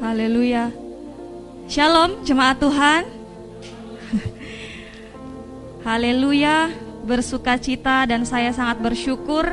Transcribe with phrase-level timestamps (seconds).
[0.00, 0.72] Haleluya.
[1.68, 3.04] Shalom jemaat Tuhan.
[5.84, 6.72] Haleluya,
[7.04, 9.52] bersuka cita dan saya sangat bersyukur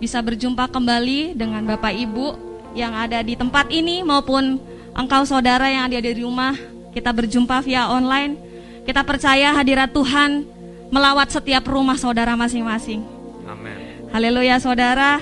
[0.00, 2.26] bisa berjumpa kembali dengan Bapak Ibu
[2.72, 4.56] yang ada di tempat ini maupun
[4.96, 6.56] engkau saudara yang ada di rumah.
[6.96, 8.40] Kita berjumpa via online.
[8.88, 10.48] Kita percaya hadirat Tuhan
[10.88, 13.04] melawat setiap rumah saudara masing-masing.
[13.44, 14.08] Amin.
[14.08, 15.20] Haleluya saudara.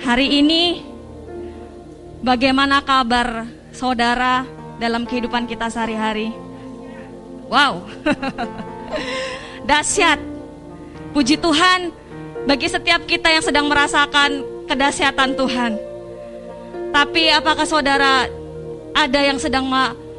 [0.00, 0.87] Hari ini
[2.22, 4.46] bagaimana kabar saudara
[4.78, 6.34] dalam kehidupan kita sehari-hari?
[7.48, 7.86] Wow.
[9.68, 10.20] Dahsyat.
[11.16, 11.90] Puji Tuhan
[12.44, 15.72] bagi setiap kita yang sedang merasakan kedahsyatan Tuhan.
[16.92, 18.28] Tapi apakah saudara
[18.92, 19.64] ada yang sedang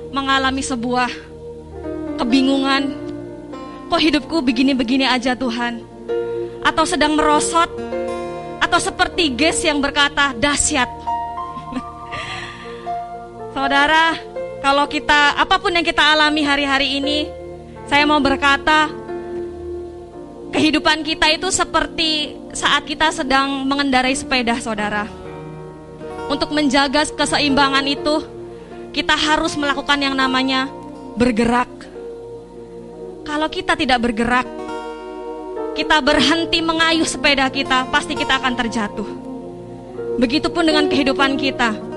[0.10, 1.10] mengalami sebuah
[2.18, 2.98] kebingungan?
[3.90, 5.82] Kok hidupku begini-begini aja Tuhan?
[6.62, 7.70] Atau sedang merosot?
[8.62, 10.90] Atau seperti Ges yang berkata dahsyat?
[13.54, 14.18] Saudara,
[14.60, 17.30] kalau kita apa pun yang kita alami hari-hari ini,
[17.88, 18.92] saya mau berkata
[20.54, 25.06] kehidupan kita itu seperti saat kita sedang mengendarai sepeda, saudara.
[26.30, 28.22] Untuk menjaga keseimbangan itu,
[28.94, 30.70] kita harus melakukan yang namanya
[31.18, 31.70] bergerak.
[33.26, 34.46] Kalau kita tidak bergerak,
[35.74, 39.10] kita berhenti mengayuh sepeda kita, pasti kita akan terjatuh.
[40.22, 41.89] Begitupun dengan kehidupan kita.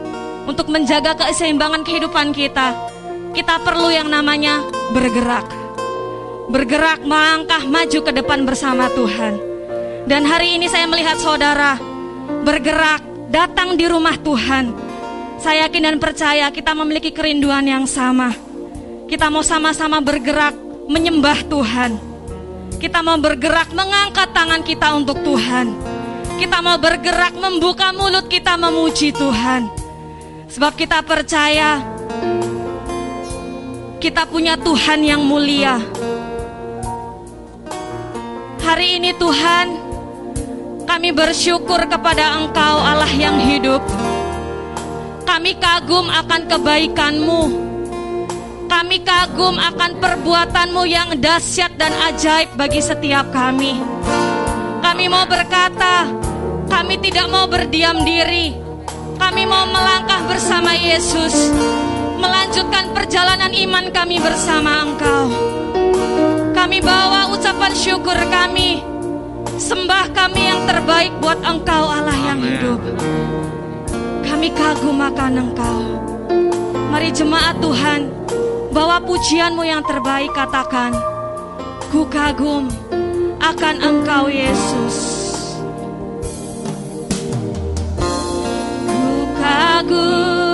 [0.43, 2.75] Untuk menjaga keseimbangan kehidupan kita,
[3.31, 5.47] kita perlu yang namanya bergerak.
[6.51, 9.39] Bergerak melangkah maju ke depan bersama Tuhan.
[10.11, 11.79] Dan hari ini saya melihat saudara
[12.43, 14.75] bergerak datang di rumah Tuhan.
[15.39, 18.35] Saya yakin dan percaya kita memiliki kerinduan yang sama.
[19.07, 20.55] Kita mau sama-sama bergerak
[20.91, 21.93] menyembah Tuhan.
[22.83, 25.71] Kita mau bergerak mengangkat tangan kita untuk Tuhan.
[26.35, 29.82] Kita mau bergerak membuka mulut kita memuji Tuhan.
[30.53, 31.81] Sebab kita percaya
[33.97, 35.81] kita punya Tuhan yang mulia.
[38.61, 39.67] Hari ini Tuhan,
[40.85, 43.81] kami bersyukur kepada Engkau Allah yang hidup.
[45.25, 47.43] Kami kagum akan kebaikan-Mu.
[48.69, 53.81] Kami kagum akan perbuatan-Mu yang dahsyat dan ajaib bagi setiap kami.
[54.85, 56.13] Kami mau berkata,
[56.69, 58.62] kami tidak mau berdiam diri.
[59.23, 61.55] Kami mau melangkah bersama Yesus,
[62.19, 65.31] melanjutkan perjalanan iman kami bersama Engkau.
[66.51, 68.83] Kami bawa ucapan syukur kami,
[69.63, 72.83] sembah kami yang terbaik buat Engkau Allah yang hidup.
[74.27, 75.81] Kami kagum akan Engkau.
[76.91, 78.11] Mari jemaat Tuhan,
[78.75, 80.99] bawa pujianmu yang terbaik katakan,
[81.95, 82.67] Ku kagum
[83.39, 85.22] akan Engkau Yesus.
[89.53, 90.52] Ku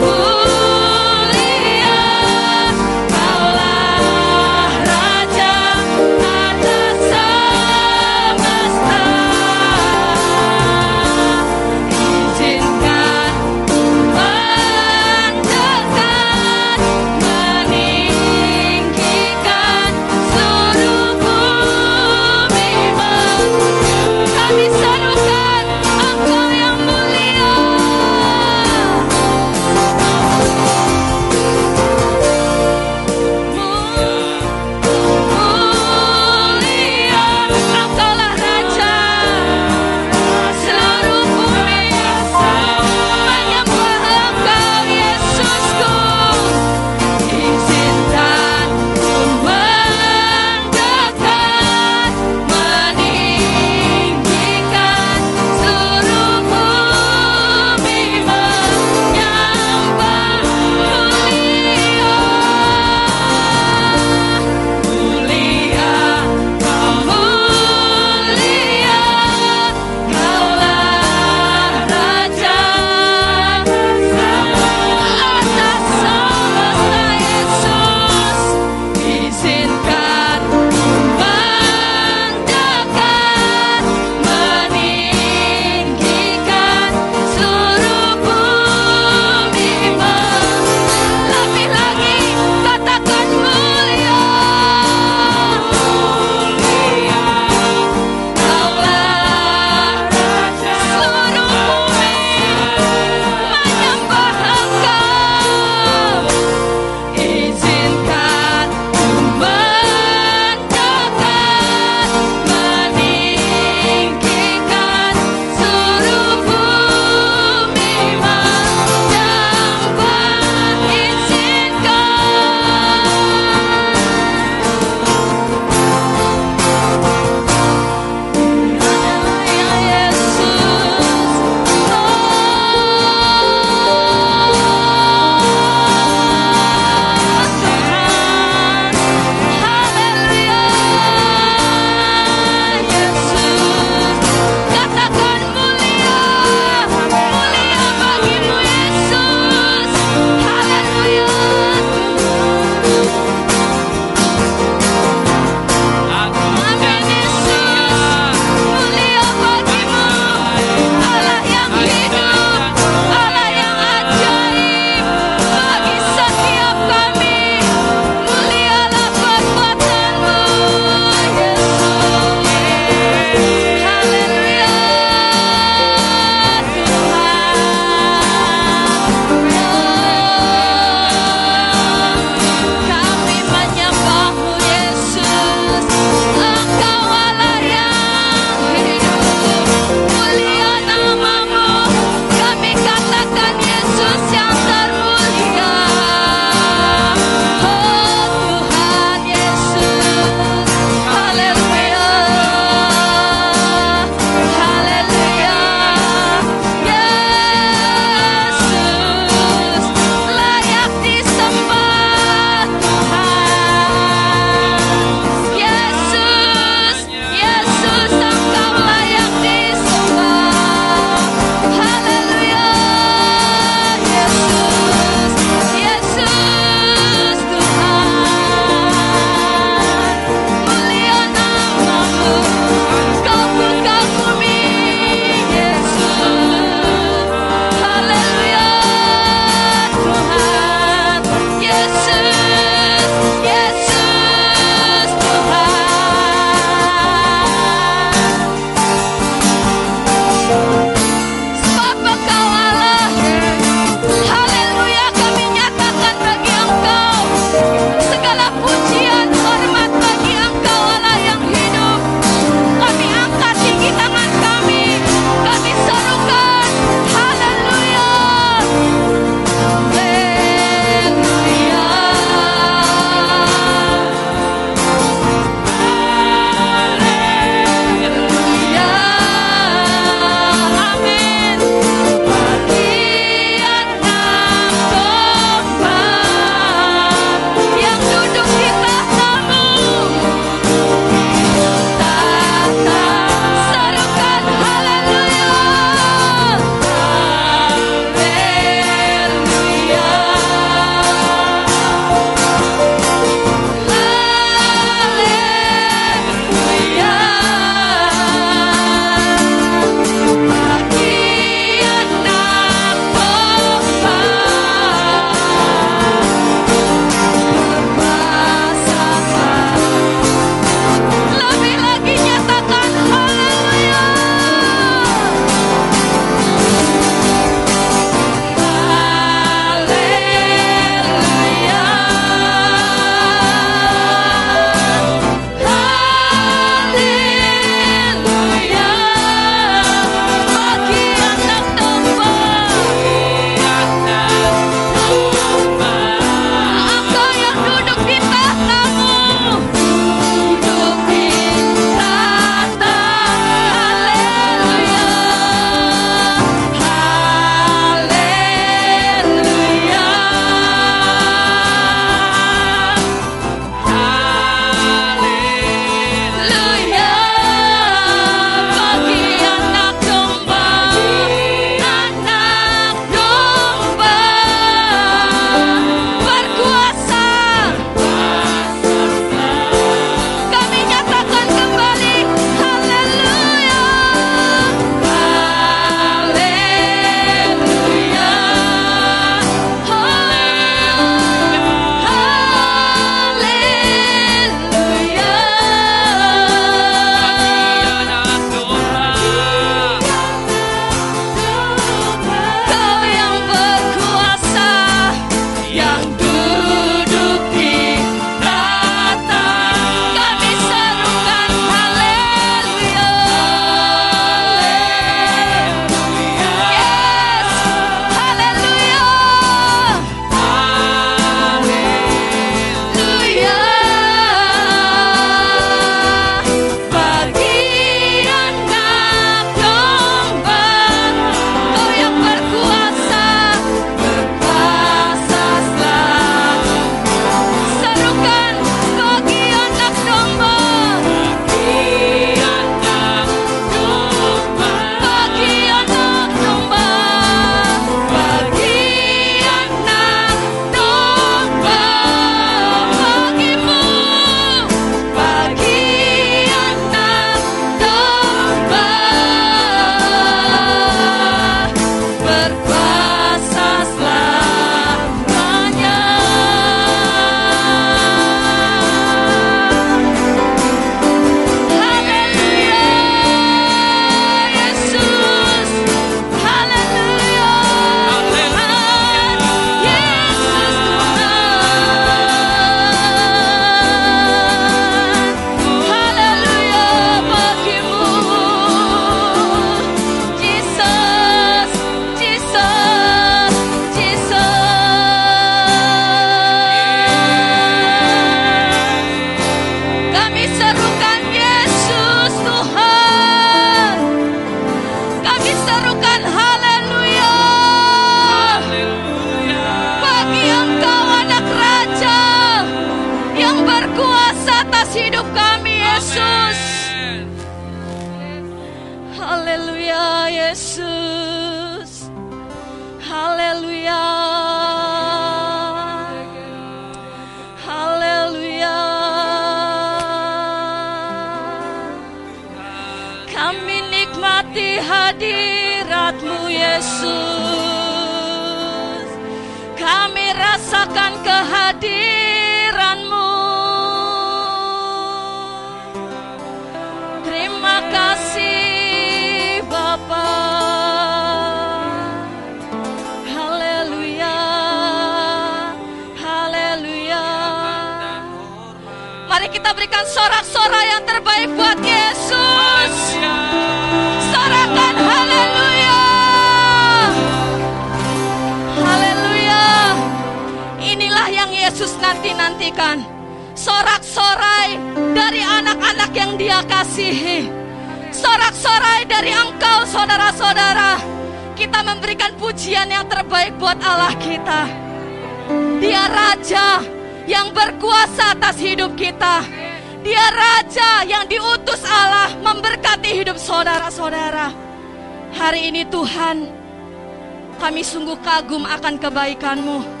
[597.90, 600.00] sungguh kagum akan kebaikan-Mu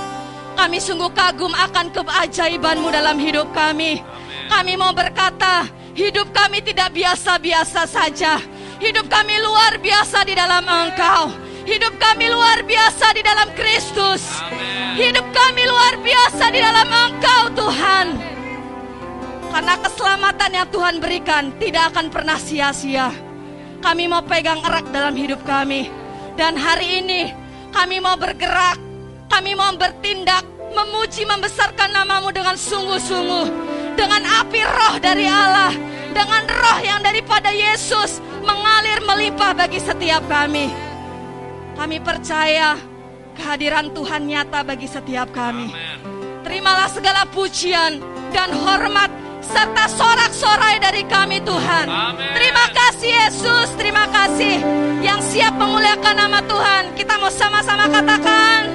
[0.60, 4.04] kami sungguh kagum akan keajaibanmu dalam hidup kami.
[4.52, 5.64] Kami mau berkata,
[5.96, 8.36] hidup kami tidak biasa-biasa saja.
[8.76, 11.32] Hidup kami luar biasa di dalam Engkau.
[11.64, 14.20] Hidup kami luar biasa di dalam Kristus.
[15.00, 18.06] Hidup kami luar biasa di dalam Engkau, Tuhan.
[19.48, 23.08] Karena keselamatan yang Tuhan berikan tidak akan pernah sia-sia.
[23.80, 25.88] Kami mau pegang erat dalam hidup kami.
[26.36, 27.39] Dan hari ini
[27.80, 28.90] kami mau bergerak
[29.30, 30.42] kami mau bertindak,
[30.74, 33.46] memuji, membesarkan namamu dengan sungguh-sungguh.
[33.94, 35.70] Dengan api roh dari Allah.
[36.10, 40.66] Dengan roh yang daripada Yesus mengalir melimpah bagi setiap kami.
[41.78, 42.74] Kami percaya
[43.38, 45.70] kehadiran Tuhan nyata bagi setiap kami.
[46.42, 48.02] Terimalah segala pujian
[48.34, 49.14] dan hormat
[49.46, 51.86] serta sorak-sorai dari kami Tuhan.
[51.86, 52.34] Amen.
[52.90, 54.58] Kasih Yesus, terima kasih
[54.98, 56.90] yang siap memuliakan nama Tuhan.
[56.98, 58.66] Kita mau sama-sama katakan.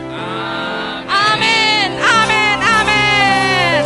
[1.04, 3.82] Amin, amin, amin.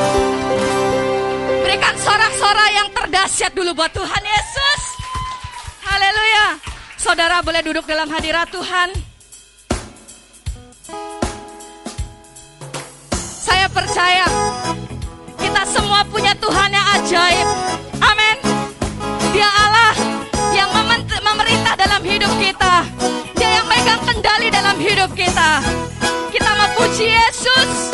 [1.65, 4.81] Berikan sorak-sorai yang terdahsyat dulu buat Tuhan Yesus.
[5.89, 6.61] Haleluya.
[7.01, 8.93] Saudara boleh duduk dalam hadirat Tuhan.
[13.17, 14.29] Saya percaya
[15.41, 17.48] kita semua punya Tuhan yang ajaib.
[25.49, 25.89] Hidup kita.
[26.29, 27.88] Kita mau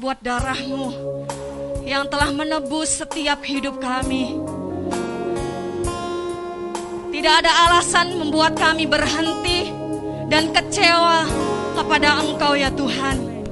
[0.00, 0.96] buat darahmu
[1.84, 4.32] yang telah menebus setiap hidup kami.
[7.12, 9.68] Tidak ada alasan membuat kami berhenti
[10.32, 11.28] dan kecewa
[11.76, 13.44] kepada Engkau ya Tuhan.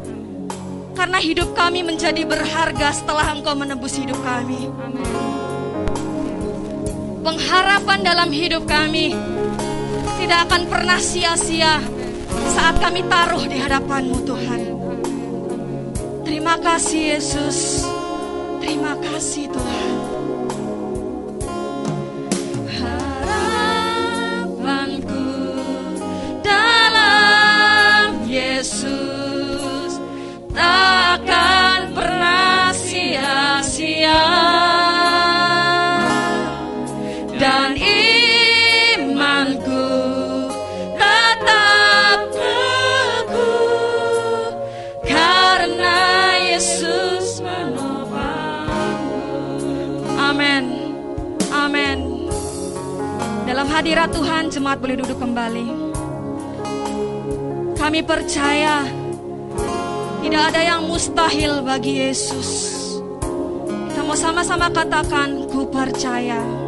[0.96, 4.72] Karena hidup kami menjadi berharga setelah Engkau menebus hidup kami.
[7.20, 9.12] Pengharapan dalam hidup kami
[10.16, 11.76] tidak akan pernah sia-sia
[12.56, 14.78] saat kami taruh di hadapan-Mu Tuhan.
[16.59, 17.87] Terima kasih Yesus.
[18.59, 19.47] Terima kasih
[55.38, 55.70] kembali.
[57.79, 58.83] Kami percaya
[60.18, 62.74] tidak ada yang mustahil bagi Yesus.
[63.62, 66.42] Kita mau sama-sama katakan, ku percaya.
[66.42, 66.67] percaya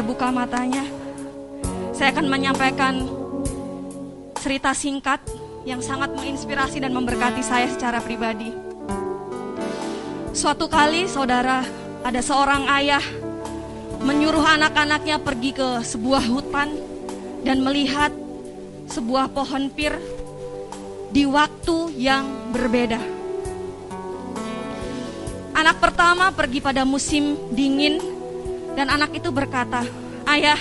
[0.00, 0.80] Boleh buka matanya.
[1.92, 3.04] Saya akan menyampaikan
[4.40, 5.20] cerita singkat
[5.68, 8.48] yang sangat menginspirasi dan memberkati saya secara pribadi.
[10.32, 11.60] Suatu kali saudara,
[12.00, 13.04] ada seorang ayah
[14.00, 16.72] menyuruh anak-anaknya pergi ke sebuah hutan
[17.44, 18.08] dan melihat
[18.88, 20.00] sebuah pohon pir
[21.12, 22.24] di waktu yang
[22.56, 23.04] berbeda.
[25.60, 28.19] Anak pertama pergi pada musim dingin
[28.74, 29.82] dan anak itu berkata,
[30.26, 30.58] "Ayah,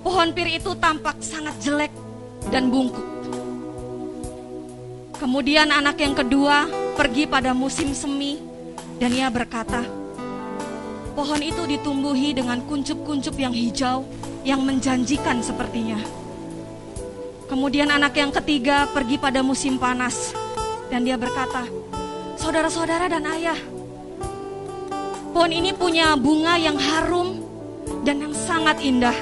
[0.00, 1.92] pohon pir itu tampak sangat jelek
[2.52, 3.16] dan bungkuk."
[5.16, 8.36] Kemudian anak yang kedua pergi pada musim semi
[9.00, 9.84] dan ia berkata,
[11.16, 14.04] Pohon itu ditumbuhi dengan kuncup-kuncup yang hijau
[14.44, 15.96] yang menjanjikan sepertinya.
[17.48, 20.36] Kemudian anak yang ketiga pergi pada musim panas
[20.92, 21.64] dan dia berkata,
[22.36, 23.56] Saudara-saudara dan ayah,
[25.36, 27.44] pohon ini punya bunga yang harum
[28.08, 29.12] dan yang sangat indah.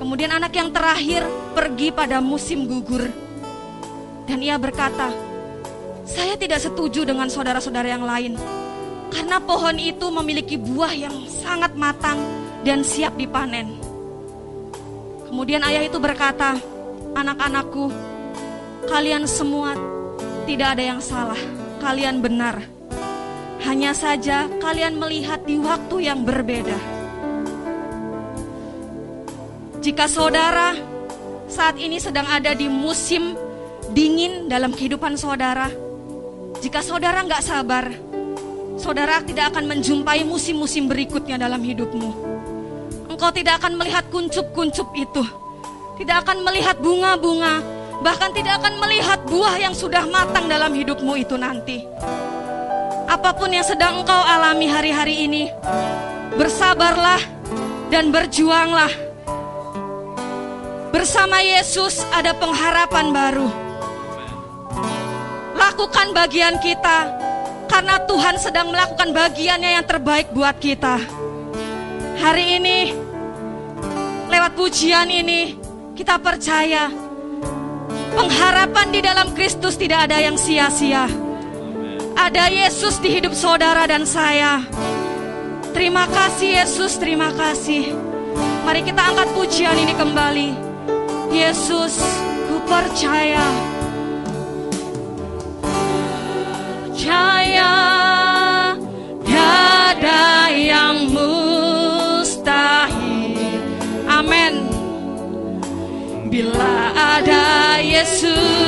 [0.00, 1.20] Kemudian anak yang terakhir
[1.52, 3.04] pergi pada musim gugur.
[4.24, 5.12] Dan ia berkata,
[6.08, 8.40] saya tidak setuju dengan saudara-saudara yang lain.
[9.12, 12.16] Karena pohon itu memiliki buah yang sangat matang
[12.64, 13.76] dan siap dipanen.
[15.28, 16.56] Kemudian ayah itu berkata,
[17.12, 17.92] anak-anakku,
[18.88, 19.76] kalian semua
[20.48, 21.38] tidak ada yang salah,
[21.84, 22.75] kalian benar.
[23.64, 26.76] Hanya saja kalian melihat di waktu yang berbeda.
[29.80, 30.74] Jika saudara
[31.46, 33.38] saat ini sedang ada di musim
[33.94, 35.70] dingin dalam kehidupan saudara,
[36.58, 37.94] jika saudara nggak sabar,
[38.76, 42.10] saudara tidak akan menjumpai musim-musim berikutnya dalam hidupmu.
[43.08, 45.22] Engkau tidak akan melihat kuncup-kuncup itu,
[46.02, 51.36] tidak akan melihat bunga-bunga bahkan tidak akan melihat buah yang sudah matang dalam hidupmu itu
[51.38, 51.86] nanti.
[53.06, 55.46] Apa pun yang sedang engkau alami hari-hari ini,
[56.34, 57.22] bersabarlah
[57.86, 58.90] dan berjuanglah.
[60.90, 63.48] Bersama Yesus ada pengharapan baru.
[65.54, 67.14] Lakukan bagian kita,
[67.70, 70.98] karena Tuhan sedang melakukan bagiannya yang terbaik buat kita.
[72.18, 72.90] Hari ini,
[74.26, 75.54] lewat pujian ini,
[75.94, 76.90] kita percaya
[78.18, 81.25] pengharapan di dalam Kristus tidak ada yang sia-sia.
[82.16, 84.64] Ada Yesus di hidup saudara dan saya.
[85.76, 87.92] Terima kasih Yesus, terima kasih.
[88.64, 90.56] Mari kita angkat pujian ini kembali.
[91.28, 92.00] Yesus,
[92.48, 93.44] ku percaya.
[96.88, 97.72] Percaya
[99.22, 102.50] tiada yang mustahil.
[104.08, 104.64] Amin.
[106.32, 108.65] Bila ada Yesus,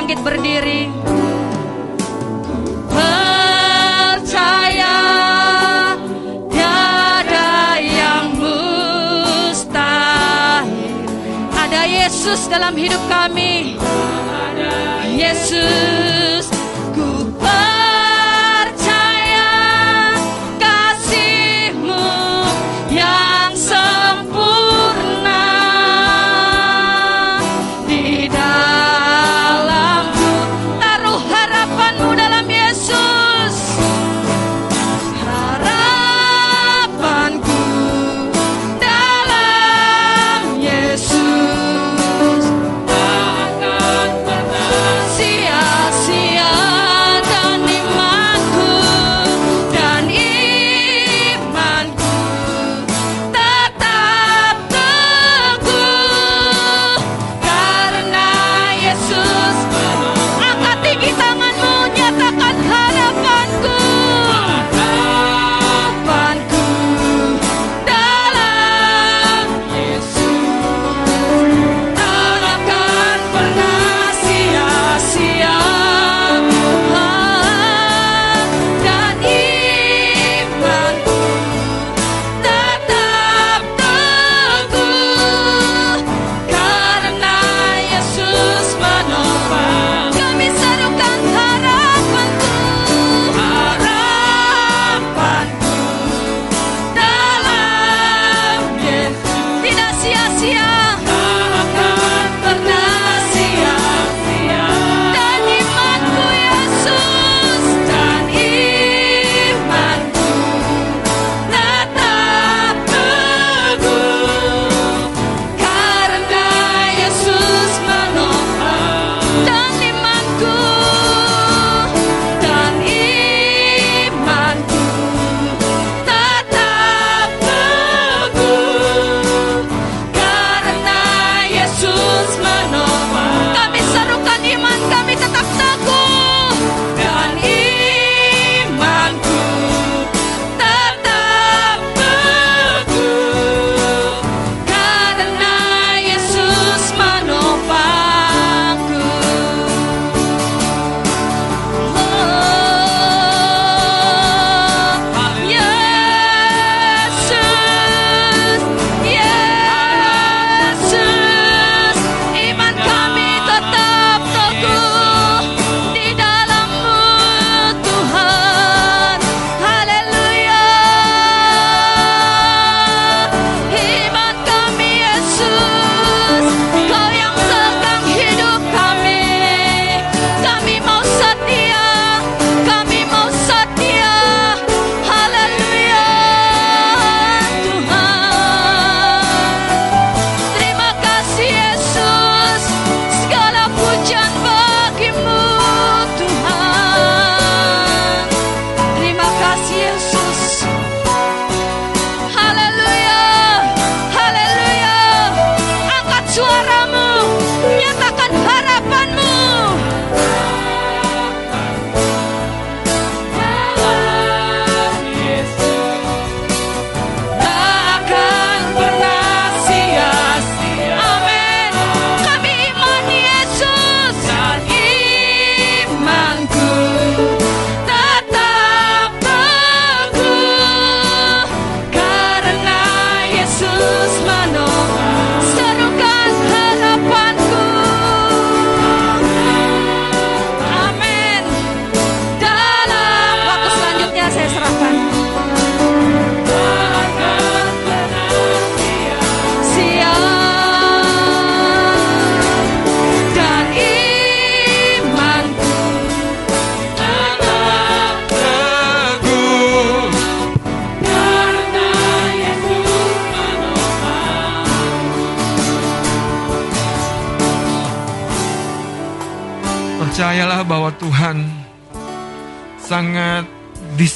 [0.00, 0.88] bangkit berdiri.
[2.88, 4.96] Percaya
[6.48, 9.84] tiada yang mustahil.
[11.52, 13.76] Ada Yesus dalam hidup kami.
[15.20, 16.48] Yesus,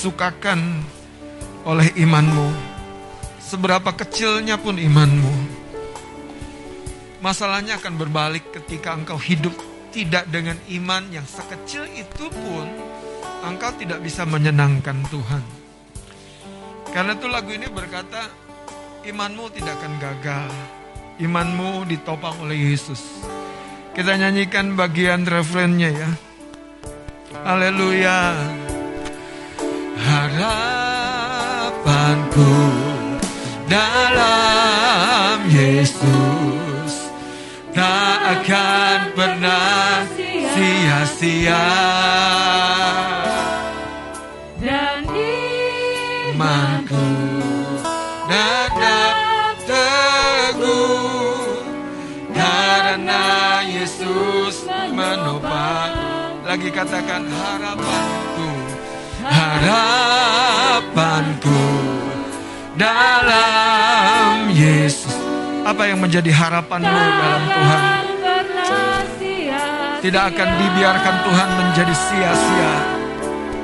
[0.04, 0.84] disukakan
[1.64, 2.52] oleh imanmu.
[3.40, 5.32] Seberapa kecilnya pun imanmu.
[7.24, 9.56] Masalahnya akan berbalik ketika engkau hidup
[9.96, 12.68] tidak dengan iman yang sekecil itu pun
[13.48, 15.40] engkau tidak bisa menyenangkan Tuhan.
[16.92, 18.28] Karena itu lagu ini berkata,
[19.08, 20.52] imanmu tidak akan gagal.
[21.16, 23.24] Imanmu ditopang oleh Yesus.
[23.96, 26.10] Kita nyanyikan bagian refrennya ya.
[27.40, 28.63] Haleluya.
[29.94, 31.54] Harapanku
[33.70, 37.10] dalam Yesus
[37.70, 40.02] tak akan pernah
[40.54, 41.66] sia-sia.
[44.58, 45.04] Dan
[46.34, 47.10] Imanku
[48.26, 51.62] tetap teguh
[52.34, 55.94] karena Yesus menopang.
[56.44, 58.23] Lagi katakan harapanku,
[59.30, 61.62] harapanku
[62.76, 65.16] dalam Yesus.
[65.64, 68.04] Apa yang menjadi harapanmu dalam Tuhan?
[70.04, 72.74] Tidak akan dibiarkan Tuhan menjadi sia-sia.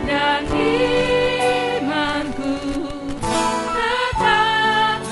[0.09, 2.57] Dan imanku
[3.77, 5.05] tetap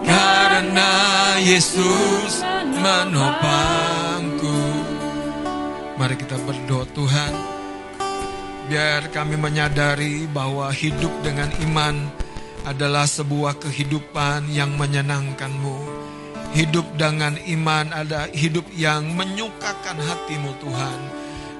[0.00, 0.96] Karena
[1.44, 2.40] Yesus
[2.80, 4.56] menopangku.
[6.00, 7.53] Mari kita berdoa Tuhan.
[8.64, 12.08] Biar kami menyadari bahwa hidup dengan iman
[12.64, 15.76] adalah sebuah kehidupan yang menyenangkanmu.
[16.56, 21.00] Hidup dengan iman ada hidup yang menyukakan hatimu Tuhan.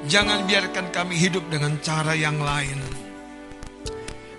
[0.08, 2.80] Jangan biarkan kami hidup dengan cara yang lain.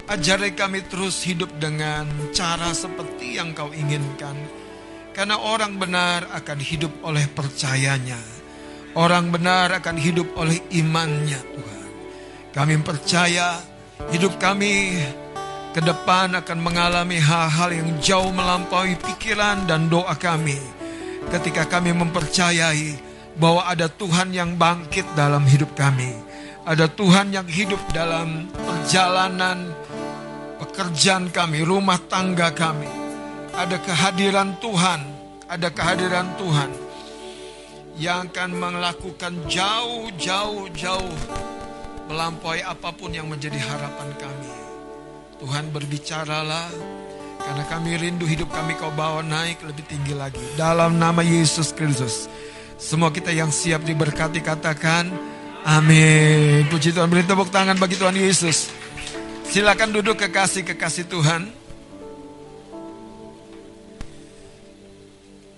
[0.10, 4.38] Ajari kami terus hidup dengan cara seperti yang kau inginkan.
[5.14, 8.20] Karena orang benar akan hidup oleh percayanya.
[8.98, 11.75] Orang benar akan hidup oleh imannya Tuhan.
[12.56, 13.60] Kami percaya
[14.16, 14.96] hidup kami
[15.76, 20.56] ke depan akan mengalami hal-hal yang jauh melampaui pikiran dan doa kami.
[21.28, 22.96] Ketika kami mempercayai
[23.36, 26.16] bahwa ada Tuhan yang bangkit dalam hidup kami.
[26.64, 29.76] Ada Tuhan yang hidup dalam perjalanan
[30.64, 32.88] pekerjaan kami, rumah tangga kami.
[33.52, 35.02] Ada kehadiran Tuhan,
[35.52, 36.72] ada kehadiran Tuhan
[38.00, 41.16] yang akan melakukan jauh-jauh jauh
[42.06, 44.52] melampaui apa pun yang menjadi harapan kami.
[45.42, 46.70] Tuhan berbicaralah
[47.42, 50.42] karena kami rindu hidup kami kau bawa naik lebih tinggi lagi.
[50.56, 52.32] Dalam nama Yesus Kristus.
[52.76, 55.10] Semua kita yang siap diberkati katakan
[55.66, 56.68] amin.
[56.70, 58.70] Puji Tuhan beri tepuk tangan bagi Tuhan Yesus.
[59.46, 61.42] Silakan duduk kekasih-kekasih Tuhan.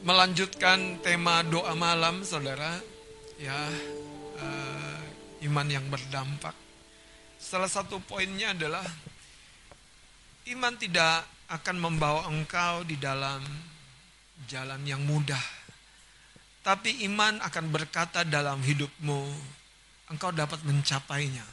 [0.07, 2.79] Melanjutkan tema doa malam saudara.
[3.37, 3.53] Ya,
[5.47, 6.53] iman yang berdampak.
[7.39, 8.83] Salah satu poinnya adalah
[10.51, 13.39] iman tidak akan membawa engkau di dalam
[14.45, 15.41] jalan yang mudah.
[16.61, 19.21] Tapi iman akan berkata dalam hidupmu,
[20.11, 21.47] engkau dapat mencapainya.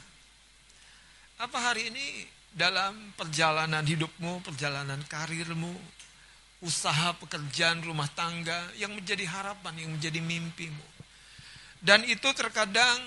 [1.39, 5.71] Apa hari ini dalam perjalanan hidupmu, perjalanan karirmu,
[6.63, 10.87] usaha pekerjaan rumah tangga yang menjadi harapan, yang menjadi mimpimu.
[11.79, 12.97] Dan itu terkadang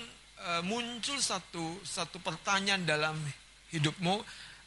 [0.45, 3.15] uh, muncul satu satu pertanyaan dalam
[3.73, 4.23] hidupmu,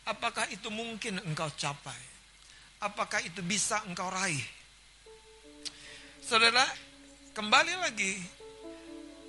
[0.09, 1.97] apakah itu mungkin engkau capai?
[2.83, 4.43] Apakah itu bisa engkau raih?
[6.23, 6.67] Saudara,
[7.35, 8.19] kembali lagi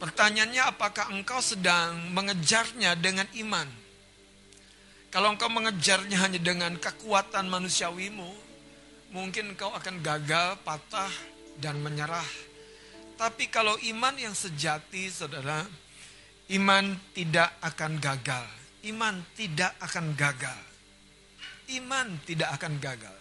[0.02, 3.70] pertanyaannya apakah engkau sedang mengejarnya dengan iman?
[5.14, 8.34] Kalau engkau mengejarnya hanya dengan kekuatan manusiawimu,
[9.14, 11.14] mungkin engkau akan gagal, patah,
[11.62, 12.26] dan menyerah.
[13.14, 15.70] Tapi kalau iman yang sejati, saudara,
[16.52, 18.48] iman tidak akan gagal.
[18.84, 20.64] Iman tidak akan gagal.
[21.72, 23.20] Iman tidak akan gagal.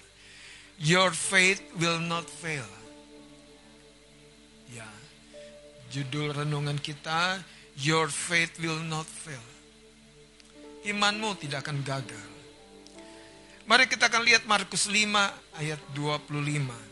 [0.83, 2.67] Your faith will not fail.
[4.73, 4.89] Ya,
[5.95, 7.39] judul renungan kita,
[7.79, 9.41] Your faith will not fail.
[10.85, 12.29] Imanmu tidak akan gagal.
[13.65, 15.09] Mari kita akan lihat Markus 5
[15.57, 16.92] ayat 25.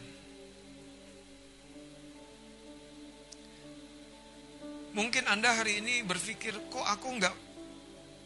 [4.90, 7.36] Mungkin Anda hari ini berpikir, kok aku nggak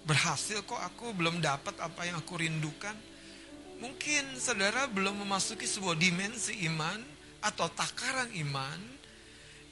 [0.09, 2.97] berhasil, kok aku belum dapat apa yang aku rindukan.
[3.85, 7.01] Mungkin saudara belum memasuki sebuah dimensi iman
[7.45, 8.81] atau takaran iman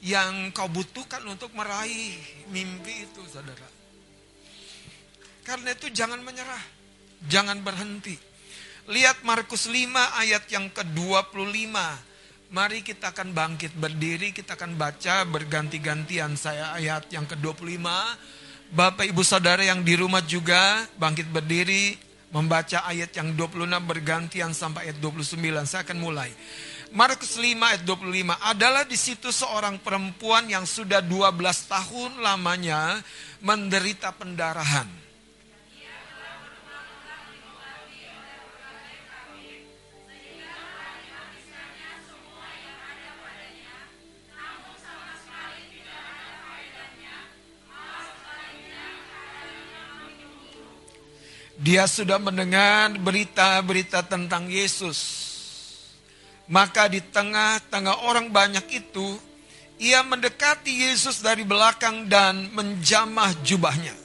[0.05, 2.13] yang kau butuhkan untuk meraih
[2.53, 3.65] mimpi itu saudara.
[5.41, 6.61] Karena itu jangan menyerah,
[7.25, 8.15] jangan berhenti.
[8.85, 11.73] Lihat Markus 5 ayat yang ke-25.
[12.53, 17.81] Mari kita akan bangkit berdiri, kita akan baca berganti-gantian saya ayat yang ke-25.
[18.69, 21.97] Bapak Ibu Saudara yang di rumah juga bangkit berdiri,
[22.29, 23.57] membaca ayat yang 26
[23.89, 25.65] bergantian sampai ayat 29.
[25.65, 26.29] Saya akan mulai.
[26.93, 31.33] Markus 5 ayat 25 adalah di situ seorang perempuan yang sudah 12
[31.65, 33.01] tahun lamanya
[33.41, 35.02] menderita pendarahan.
[51.63, 54.99] Dia sudah mendengar berita-berita tentang Yesus.
[56.51, 59.15] Maka di tengah-tengah orang banyak itu,
[59.79, 63.95] ia mendekati Yesus dari belakang dan menjamah jubahnya.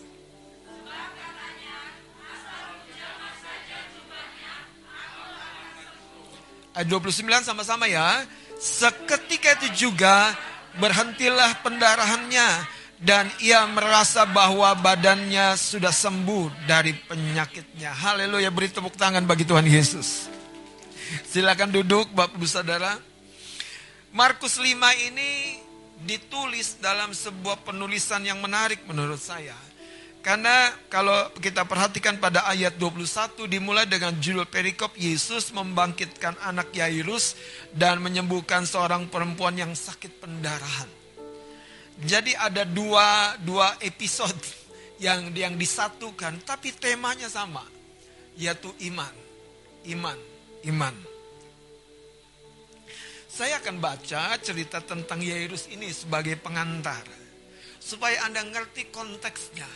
[6.78, 8.22] Ayat 29 sama-sama ya.
[8.54, 10.30] Seketika itu juga
[10.78, 17.94] berhentilah pendarahannya dan ia merasa bahwa badannya sudah sembuh dari penyakitnya.
[17.94, 20.26] Haleluya, beri tepuk tangan bagi Tuhan Yesus.
[21.30, 22.98] Silakan duduk Bapak Ibu Saudara.
[24.10, 24.74] Markus 5
[25.08, 25.62] ini
[26.02, 29.54] ditulis dalam sebuah penulisan yang menarik menurut saya.
[30.18, 37.38] Karena kalau kita perhatikan pada ayat 21 dimulai dengan judul perikop Yesus membangkitkan anak Yairus
[37.70, 40.97] dan menyembuhkan seorang perempuan yang sakit pendarahan.
[41.98, 44.38] Jadi ada dua dua episode
[45.04, 47.66] yang yang disatukan, tapi temanya sama,
[48.38, 49.14] yaitu iman,
[49.90, 50.18] iman,
[50.70, 50.94] iman.
[53.26, 57.02] Saya akan baca cerita tentang Yairus ini sebagai pengantar,
[57.82, 59.66] supaya anda ngerti konteksnya.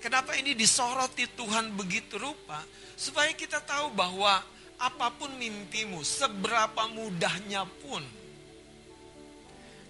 [0.00, 2.60] Kenapa ini disoroti Tuhan begitu rupa,
[2.96, 4.44] supaya kita tahu bahwa
[4.76, 8.02] apa pun mimpimu, seberapa mudahnya pun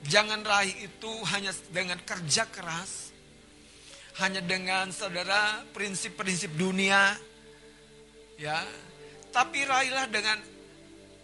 [0.02, 3.14] Jangan raih itu hanya dengan kerja keras,
[4.18, 7.14] hanya dengan saudara prinsip-prinsip dunia,
[8.34, 8.58] ya.
[9.30, 10.36] Tapi raihlah dengan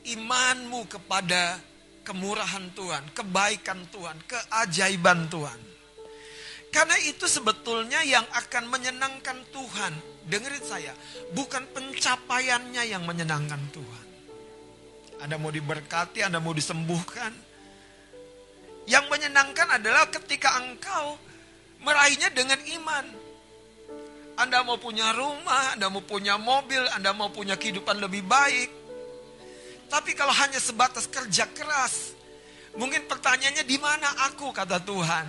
[0.06, 1.58] imanmu kepada
[2.06, 5.60] kemurahan Tuhan, kebaikan Tuhan, keajaiban Tuhan.
[6.72, 9.92] Karena itu sebetulnya yang akan menyenangkan Tuhan.
[10.28, 10.92] Dengerin saya,
[11.32, 14.06] bukan pencapaiannya yang menyenangkan Tuhan.
[15.24, 17.32] Anda mau diberkati, Anda mau disembuhkan,
[18.88, 21.20] yang menyenangkan adalah ketika engkau
[21.84, 23.04] meraihnya dengan iman.
[24.38, 28.70] Anda mau punya rumah, Anda mau punya mobil, Anda mau punya kehidupan lebih baik.
[29.92, 32.16] Tapi kalau hanya sebatas kerja keras,
[32.80, 35.26] mungkin pertanyaannya di mana aku kata Tuhan?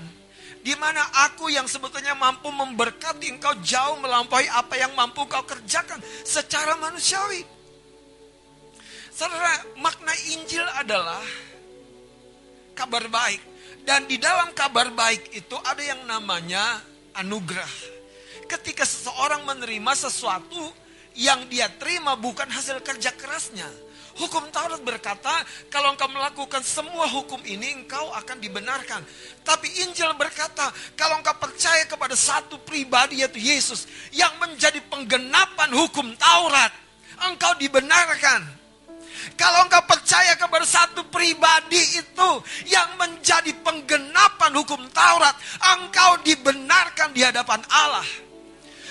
[0.60, 6.00] Di mana aku yang sebetulnya mampu memberkati engkau jauh melampaui apa yang mampu kau kerjakan
[6.24, 7.48] secara manusiawi.
[9.16, 11.24] Saudara, makna Injil adalah
[12.80, 13.44] kabar baik.
[13.84, 16.80] Dan di dalam kabar baik itu ada yang namanya
[17.20, 18.00] anugerah.
[18.48, 20.72] Ketika seseorang menerima sesuatu
[21.20, 23.68] yang dia terima bukan hasil kerja kerasnya.
[24.20, 25.32] Hukum Taurat berkata,
[25.72, 29.00] kalau engkau melakukan semua hukum ini, engkau akan dibenarkan.
[29.48, 36.12] Tapi Injil berkata, kalau engkau percaya kepada satu pribadi yaitu Yesus, yang menjadi penggenapan hukum
[36.20, 36.72] Taurat,
[37.32, 38.59] engkau dibenarkan.
[39.36, 42.30] Kalau engkau percaya kepada satu pribadi itu
[42.68, 45.36] yang menjadi penggenapan hukum Taurat,
[45.80, 48.06] engkau dibenarkan di hadapan Allah.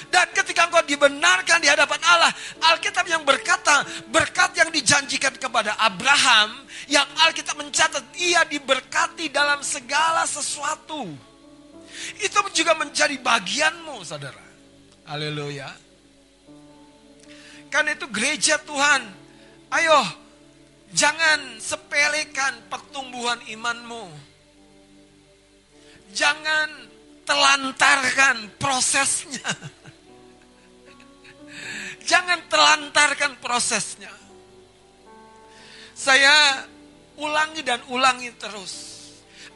[0.08, 2.32] Dan ketika engkau dibenarkan di hadapan Allah,
[2.72, 10.24] Alkitab yang berkata, berkat yang dijanjikan kepada Abraham, yang Alkitab mencatat, ia diberkati dalam segala
[10.24, 11.04] sesuatu.
[12.24, 14.40] Itu juga menjadi bagianmu, saudara.
[15.04, 15.68] Haleluya.
[17.68, 19.04] Karena itu gereja Tuhan,
[19.72, 20.28] ayo
[20.88, 24.08] Jangan sepelekan pertumbuhan imanmu.
[26.16, 26.68] Jangan
[27.28, 29.44] telantarkan prosesnya.
[32.08, 34.08] Jangan telantarkan prosesnya.
[35.92, 36.64] Saya
[37.20, 38.96] ulangi dan ulangi terus.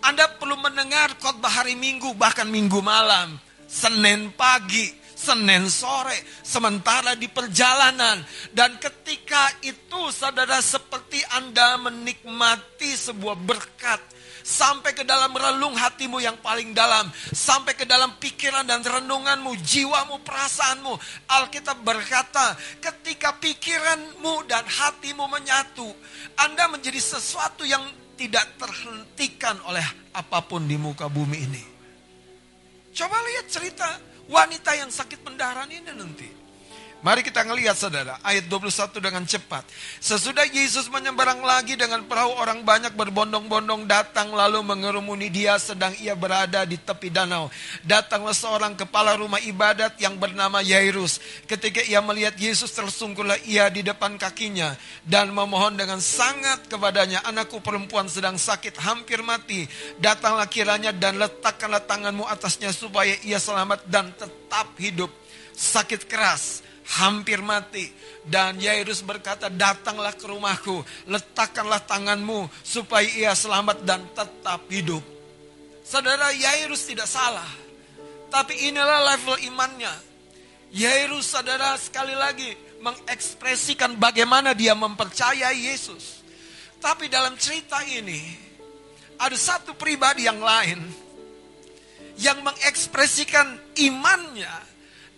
[0.04, 3.40] Anda perlu mendengar khotbah hari Minggu, bahkan Minggu malam,
[3.70, 4.90] Senin pagi,
[5.22, 8.18] Senin sore, sementara di perjalanan.
[8.50, 14.02] Dan ketika itu saudara seperti Anda menikmati sebuah berkat.
[14.42, 17.06] Sampai ke dalam relung hatimu yang paling dalam.
[17.30, 20.98] Sampai ke dalam pikiran dan renunganmu, jiwamu, perasaanmu.
[21.30, 25.86] Alkitab berkata, ketika pikiranmu dan hatimu menyatu.
[26.34, 27.86] Anda menjadi sesuatu yang
[28.18, 31.64] tidak terhentikan oleh apa pun di muka bumi ini.
[32.92, 33.88] Coba lihat cerita
[34.32, 36.41] wanita yang sakit pendarahan ini nanti.
[37.02, 39.66] Mari kita ngelihat saudara, ayat 21 dengan cepat.
[39.98, 46.14] Sesudah Yesus menyeberang lagi dengan perahu orang banyak berbondong-bondong datang lalu mengerumuni dia sedang ia
[46.14, 47.50] berada di tepi danau.
[47.82, 51.18] Datanglah seorang kepala rumah ibadat yang bernama Yairus.
[51.50, 57.58] Ketika ia melihat Yesus tersungkurlah ia di depan kakinya dan memohon dengan sangat kepadanya, anakku
[57.58, 59.66] perempuan sedang sakit hampir mati.
[59.98, 65.10] Datanglah kiranya dan letakkanlah tanganmu atasnya supaya ia selamat dan tetap hidup.
[65.52, 66.62] Sakit keras
[67.00, 67.88] hampir mati.
[68.22, 75.02] Dan Yairus berkata, datanglah ke rumahku, letakkanlah tanganmu supaya ia selamat dan tetap hidup.
[75.82, 77.48] Saudara Yairus tidak salah.
[78.32, 79.92] Tapi inilah level imannya.
[80.72, 82.48] Yairus saudara sekali lagi
[82.80, 86.24] mengekspresikan bagaimana dia mempercayai Yesus.
[86.80, 88.18] Tapi dalam cerita ini
[89.20, 90.80] ada satu pribadi yang lain
[92.16, 94.50] yang mengekspresikan imannya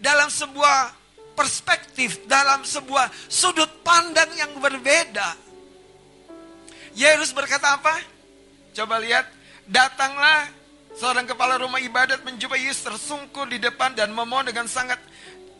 [0.03, 1.04] dalam sebuah
[1.35, 5.37] perspektif dalam sebuah sudut pandang yang berbeda.
[6.95, 7.99] Yesus berkata apa?
[8.75, 9.27] Coba lihat,
[9.67, 10.47] datanglah
[10.95, 14.99] seorang kepala rumah ibadat menjumpai Yesus tersungkur di depan dan memohon dengan sangat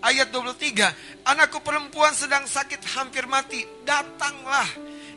[0.03, 1.27] ayat 23.
[1.27, 4.67] Anakku perempuan sedang sakit hampir mati, datanglah.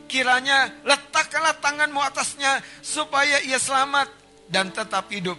[0.08, 4.08] Kiranya letakkanlah tanganmu atasnya supaya ia selamat
[4.48, 5.36] dan tetap hidup.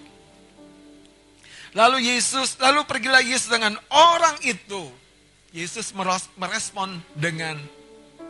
[1.74, 4.99] Lalu Yesus, lalu pergilah Yesus dengan orang itu
[5.50, 5.94] Yesus
[6.38, 7.58] merespon dengan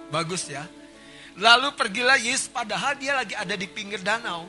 [0.07, 0.63] bagus ya.
[1.39, 4.47] Lalu pergilah Yesus padahal dia lagi ada di pinggir danau.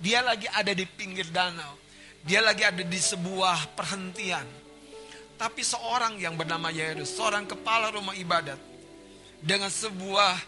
[0.00, 1.76] Dia lagi ada di pinggir danau.
[2.24, 4.44] Dia lagi ada di sebuah perhentian.
[5.34, 8.56] Tapi seorang yang bernama Yairus, seorang kepala rumah ibadat
[9.44, 10.40] dengan sebuah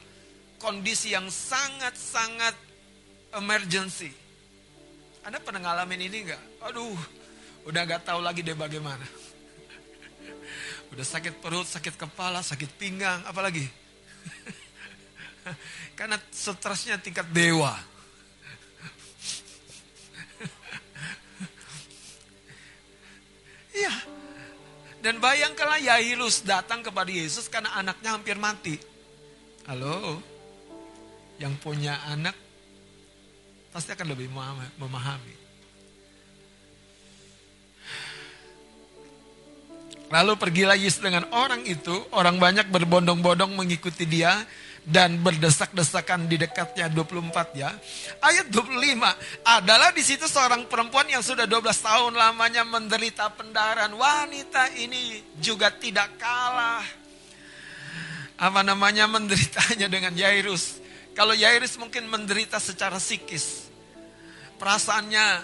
[0.56, 2.56] kondisi yang sangat-sangat
[3.36, 4.12] emergency.
[5.26, 6.42] Anda pernah ngalamin ini enggak?
[6.70, 6.96] Aduh,
[7.66, 9.04] udah gak tahu lagi deh bagaimana.
[10.96, 13.68] Udah sakit perut, sakit kepala, sakit pinggang, apalagi?
[15.98, 17.76] Karena stresnya tingkat dewa.
[23.76, 23.92] Iya.
[25.04, 28.80] Dan bayangkanlah Yairus datang kepada Yesus karena anaknya hampir mati.
[29.68, 30.24] Halo?
[31.36, 32.32] Yang punya anak
[33.68, 34.32] pasti akan lebih
[34.80, 35.45] memahami.
[40.06, 44.46] Lalu pergilah Yesus dengan orang itu, orang banyak berbondong-bondong mengikuti dia
[44.86, 47.74] dan berdesak-desakan di dekatnya 24 ya.
[48.22, 49.02] Ayat 25
[49.42, 53.90] adalah di situ seorang perempuan yang sudah 12 tahun lamanya menderita pendarahan.
[53.90, 56.86] Wanita ini juga tidak kalah
[58.36, 60.78] apa namanya menderitanya dengan Yairus.
[61.18, 63.66] Kalau Yairus mungkin menderita secara psikis.
[64.56, 65.42] Perasaannya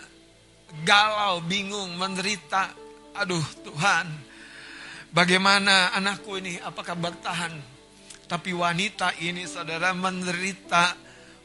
[0.87, 2.79] galau, bingung, menderita.
[3.13, 4.07] Aduh Tuhan,
[5.13, 7.53] Bagaimana anakku ini, apakah bertahan?
[8.25, 10.97] Tapi wanita ini saudara menderita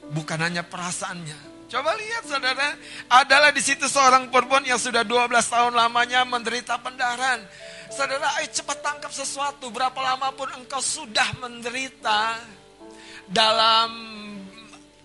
[0.07, 1.68] bukan hanya perasaannya.
[1.68, 2.80] Coba lihat saudara,
[3.11, 7.43] adalah di situ seorang perempuan yang sudah 12 tahun lamanya menderita pendarahan.
[7.91, 9.68] Saudara, ayo cepat tangkap sesuatu.
[9.68, 12.39] Berapa lama pun engkau sudah menderita
[13.28, 13.91] dalam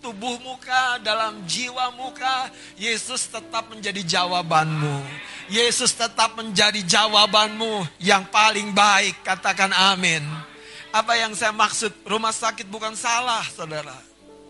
[0.03, 4.99] tubuh muka, dalam jiwa muka, Yesus tetap menjadi jawabanmu.
[5.47, 9.23] Yesus tetap menjadi jawabanmu yang paling baik.
[9.23, 10.19] Katakan amin.
[10.91, 13.95] Apa yang saya maksud, rumah sakit bukan salah, saudara.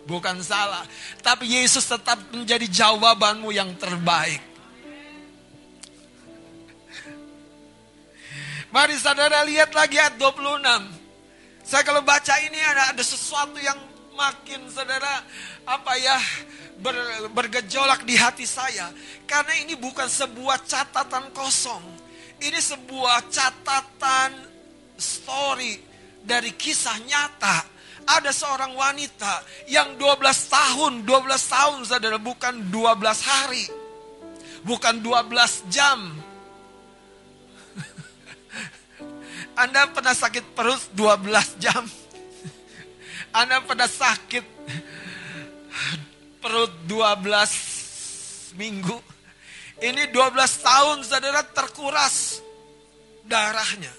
[0.09, 0.83] Bukan salah.
[1.21, 4.41] Tapi Yesus tetap menjadi jawabanmu yang terbaik.
[8.73, 10.65] Mari saudara lihat lagi ayat 26.
[11.61, 15.25] Saya kalau baca ini ada, ada sesuatu yang makin saudara
[15.65, 16.17] apa ya
[16.79, 16.95] ber,
[17.33, 18.89] bergejolak di hati saya.
[19.27, 21.83] Karena ini bukan sebuah catatan kosong.
[22.43, 24.31] Ini sebuah catatan
[24.99, 25.79] story
[26.23, 27.71] dari kisah nyata.
[28.03, 30.19] Ada seorang wanita yang 12
[30.51, 33.65] tahun, 12 tahun saudara, bukan 12 hari.
[34.67, 35.99] Bukan 12 jam.
[39.63, 41.87] Anda pernah sakit perut 12 jam?
[43.33, 44.45] Anda pernah sakit
[46.37, 48.97] perut 12 minggu.
[49.81, 52.39] Ini 12 tahun saudara terkuras
[53.25, 53.89] darahnya.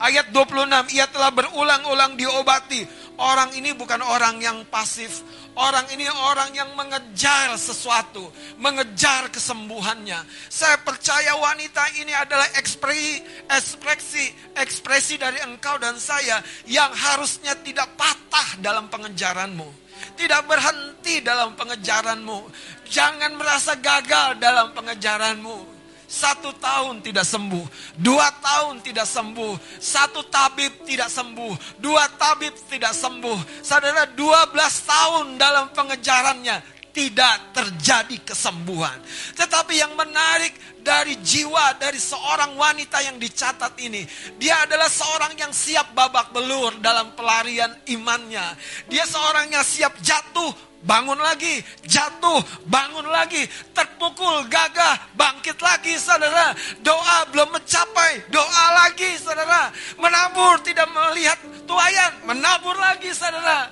[0.00, 2.80] Ayat 26, ia telah berulang-ulang diobati.
[3.20, 5.20] Orang ini bukan orang yang pasif.
[5.60, 8.32] Orang ini orang yang mengejar sesuatu.
[8.56, 10.24] Mengejar kesembuhannya.
[10.48, 14.24] Saya percaya wanita ini adalah ekspresi, ekspresi,
[14.56, 16.40] ekspresi dari engkau dan saya.
[16.64, 22.48] Yang harusnya tidak patah dalam pengejaranmu tidak berhenti dalam pengejaranmu.
[22.88, 25.69] Jangan merasa gagal dalam pengejaranmu.
[26.10, 32.90] Satu tahun tidak sembuh, dua tahun tidak sembuh, satu tabib tidak sembuh, dua tabib tidak
[32.90, 33.62] sembuh.
[33.62, 38.98] Saudara, dua belas tahun dalam pengejarannya tidak terjadi kesembuhan.
[39.38, 44.02] Tetapi yang menarik dari jiwa dari seorang wanita yang dicatat ini,
[44.34, 48.58] dia adalah seorang yang siap babak belur dalam pelarian imannya.
[48.90, 53.44] Dia seorang yang siap jatuh bangun lagi, jatuh, bangun lagi,
[53.76, 56.56] terpukul, gagah, bangkit lagi, saudara.
[56.80, 59.68] Doa belum mencapai, doa lagi, saudara.
[60.00, 63.68] Menabur tidak melihat tuayan, menabur lagi, saudara.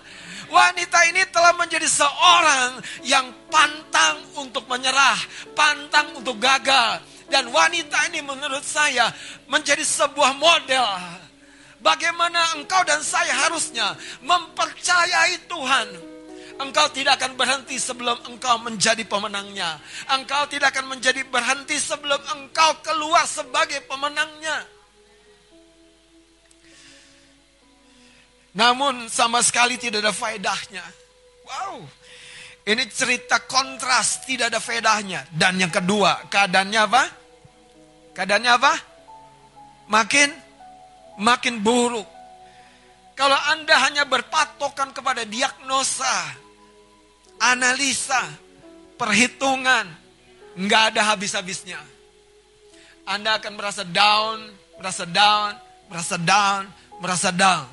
[0.48, 5.20] Wanita ini telah menjadi seorang yang pantang untuk menyerah,
[5.52, 7.04] pantang untuk gagal.
[7.28, 9.12] Dan wanita ini menurut saya
[9.44, 10.88] menjadi sebuah model.
[11.84, 13.92] Bagaimana engkau dan saya harusnya
[14.24, 16.17] mempercayai Tuhan
[16.58, 19.78] Engkau tidak akan berhenti sebelum engkau menjadi pemenangnya.
[20.10, 24.66] Engkau tidak akan menjadi berhenti sebelum engkau keluar sebagai pemenangnya.
[28.58, 30.82] Namun sama sekali tidak ada faedahnya.
[31.46, 31.86] Wow.
[32.66, 35.30] Ini cerita kontras, tidak ada faedahnya.
[35.30, 37.02] Dan yang kedua, keadaannya apa?
[38.18, 38.72] Keadaannya apa?
[39.88, 40.28] Makin
[41.22, 42.04] makin buruk.
[43.14, 46.34] Kalau Anda hanya berpatokan kepada diagnosa,
[47.38, 48.22] analisa,
[48.98, 49.86] perhitungan,
[50.58, 51.78] nggak ada habis-habisnya.
[53.08, 55.52] Anda akan merasa down, merasa down,
[55.88, 56.62] merasa down,
[57.00, 57.66] merasa down.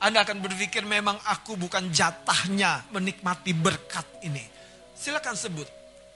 [0.00, 4.44] Anda akan berpikir memang aku bukan jatahnya menikmati berkat ini.
[4.96, 5.68] Silakan sebut,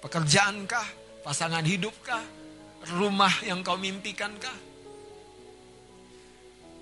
[0.04, 0.84] pekerjaankah,
[1.24, 2.20] pasangan hidupkah,
[2.96, 4.56] rumah yang kau mimpikankah?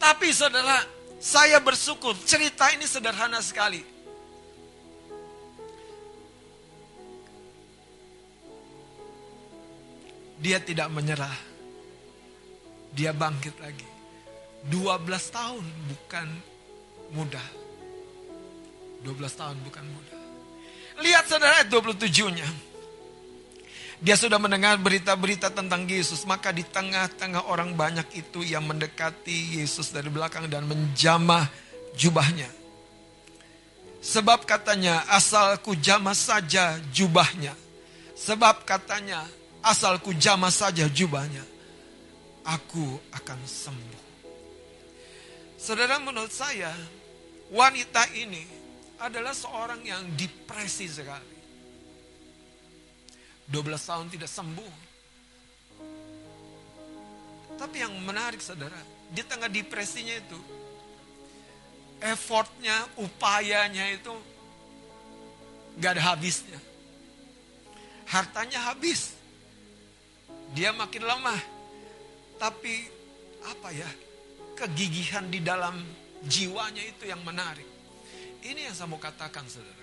[0.02, 0.82] Tapi saudara,
[1.22, 3.78] saya bersyukur cerita ini sederhana sekali.
[10.42, 11.38] Dia tidak menyerah.
[12.90, 13.86] Dia bangkit lagi.
[14.66, 16.28] 12 tahun bukan
[17.14, 17.48] mudah.
[19.06, 20.18] 12 tahun bukan mudah.
[21.02, 22.48] Lihat saudara ayat 27-nya.
[24.02, 26.26] Dia sudah mendengar berita-berita tentang Yesus.
[26.26, 31.46] Maka di tengah-tengah orang banyak itu yang mendekati Yesus dari belakang dan menjamah
[31.94, 32.50] jubahnya.
[34.02, 37.54] Sebab katanya asal ku jamah saja jubahnya.
[38.18, 39.22] Sebab katanya
[39.62, 41.46] Asal ku jamah saja jubahnya,
[42.42, 44.02] aku akan sembuh.
[45.54, 46.74] Saudara menurut saya,
[47.54, 48.42] wanita ini
[48.98, 51.38] adalah seorang yang depresi sekali.
[53.46, 54.74] 12 tahun tidak sembuh.
[57.54, 58.74] Tapi yang menarik saudara,
[59.14, 60.38] di tengah depresinya itu,
[62.02, 64.10] effortnya, upayanya itu
[65.78, 66.58] gak ada habisnya.
[68.10, 69.21] Hartanya habis
[70.52, 71.40] dia makin lemah.
[72.36, 72.74] Tapi
[73.48, 73.90] apa ya?
[74.52, 75.80] Kegigihan di dalam
[76.22, 77.66] jiwanya itu yang menarik.
[78.42, 79.82] Ini yang saya mau katakan saudara.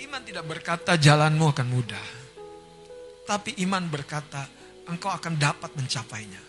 [0.00, 2.06] Iman tidak berkata jalanmu akan mudah.
[3.28, 4.48] Tapi iman berkata
[4.88, 6.42] engkau akan dapat mencapainya.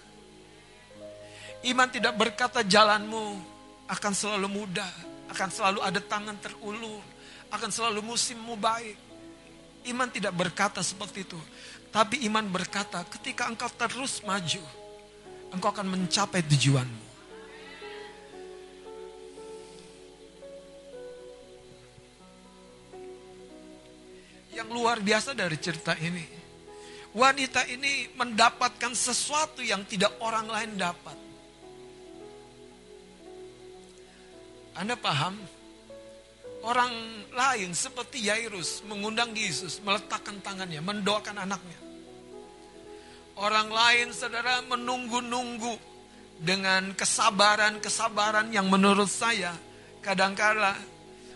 [1.64, 3.40] Iman tidak berkata jalanmu
[3.88, 4.92] akan selalu mudah.
[5.32, 7.02] Akan selalu ada tangan terulur.
[7.48, 8.98] Akan selalu musimmu baik.
[9.88, 11.40] Iman tidak berkata seperti itu.
[11.94, 14.66] Tapi iman berkata, ketika engkau terus maju,
[15.54, 17.06] engkau akan mencapai tujuanmu.
[24.58, 26.26] Yang luar biasa dari cerita ini,
[27.14, 31.18] wanita ini mendapatkan sesuatu yang tidak orang lain dapat.
[34.74, 35.38] Anda paham?
[36.64, 36.96] Orang
[37.36, 41.76] lain seperti Yairus mengundang Yesus, meletakkan tangannya, mendoakan anaknya.
[43.36, 45.76] Orang lain saudara menunggu-nunggu
[46.40, 49.52] dengan kesabaran-kesabaran yang menurut saya
[50.00, 50.80] kadangkala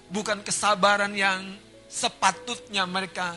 [0.07, 1.43] bukan kesabaran yang
[1.91, 3.35] sepatutnya mereka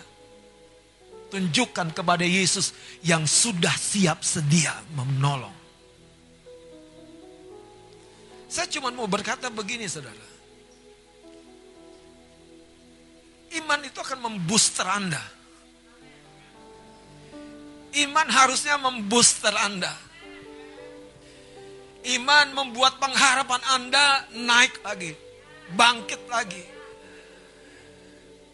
[1.31, 2.71] tunjukkan kepada Yesus
[3.03, 5.55] yang sudah siap sedia menolong.
[8.51, 10.30] Saya cuma mau berkata begini saudara.
[13.51, 15.23] Iman itu akan membooster Anda.
[17.99, 19.91] Iman harusnya membooster Anda.
[22.07, 25.13] Iman membuat pengharapan Anda naik lagi,
[25.75, 26.65] bangkit lagi.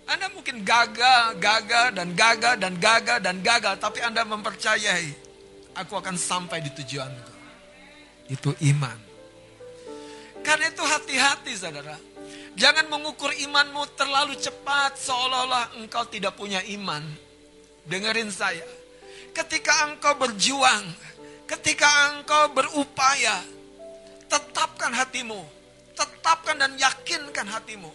[0.07, 3.75] Anda mungkin gagal, gagal, dan gagal, dan gagal, dan gagal.
[3.77, 5.11] Tapi Anda mempercayai,
[5.77, 7.35] aku akan sampai di tujuanku.
[8.31, 8.99] Itu iman.
[10.47, 11.99] Karena itu hati-hati saudara.
[12.57, 17.05] Jangan mengukur imanmu terlalu cepat seolah-olah engkau tidak punya iman.
[17.85, 18.65] Dengerin saya.
[19.37, 20.85] Ketika engkau berjuang,
[21.45, 23.45] ketika engkau berupaya,
[24.25, 25.45] tetapkan hatimu,
[25.93, 27.93] tetapkan dan yakinkan hatimu.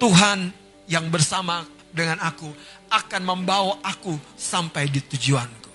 [0.00, 0.48] Tuhan
[0.88, 2.48] yang bersama dengan aku
[2.88, 5.70] akan membawa aku sampai di tujuanku.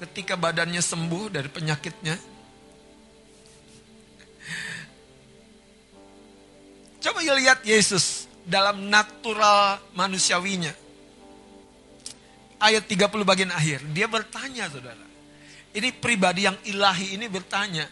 [0.00, 2.37] Ketika badannya sembuh dari penyakitnya,
[7.08, 10.70] coba ya lihat Yesus dalam natural manusiawinya.
[12.62, 15.02] Ayat 30 bagian akhir, dia bertanya saudara.
[15.72, 17.90] Ini pribadi yang ilahi ini bertanya,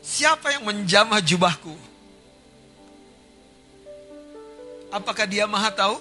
[0.00, 1.76] siapa yang menjamah jubahku?
[4.90, 5.98] Apakah dia maha tahu?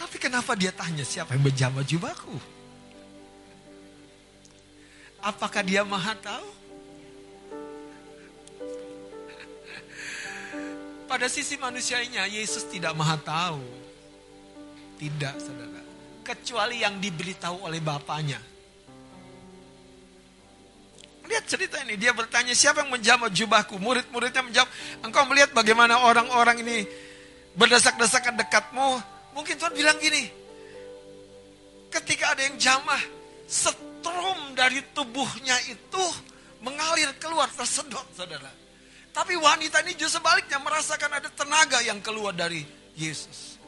[0.00, 2.36] Tapi kenapa dia tanya siapa yang menjamah jubahku?
[5.20, 6.61] Apakah dia maha tahu?
[11.12, 13.60] Pada sisi manusianya, Yesus tidak maha tahu.
[14.96, 15.84] Tidak, saudara.
[16.24, 18.40] Kecuali yang diberitahu oleh Bapaknya.
[21.28, 23.76] Lihat cerita ini, dia bertanya siapa yang menjamah jubahku?
[23.76, 24.72] Murid-muridnya menjawab,
[25.04, 26.88] engkau melihat bagaimana orang-orang ini
[27.60, 28.96] berdesak-desakan dekatmu.
[29.36, 30.32] Mungkin Tuhan bilang gini,
[31.92, 33.04] ketika ada yang jamah,
[33.44, 36.04] setrum dari tubuhnya itu
[36.64, 38.61] mengalir keluar, tersedot saudara.
[39.12, 42.64] Tapi wanita ini justru sebaliknya merasakan ada tenaga yang keluar dari
[42.96, 43.60] Yesus.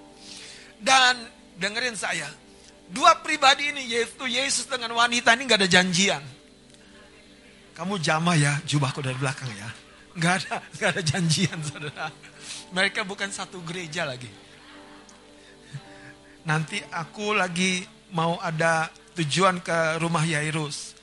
[0.81, 1.21] Dan
[1.61, 2.33] dengerin saya,
[2.89, 6.25] dua pribadi ini yaitu Yesus dengan wanita ini gak ada janjian.
[7.77, 9.69] Kamu jamah ya, jubahku dari belakang ya.
[10.17, 12.09] Gak ada, gak ada janjian saudara.
[12.73, 14.31] Mereka bukan satu gereja lagi.
[16.49, 20.97] Nanti aku lagi mau ada tujuan ke rumah Yairus.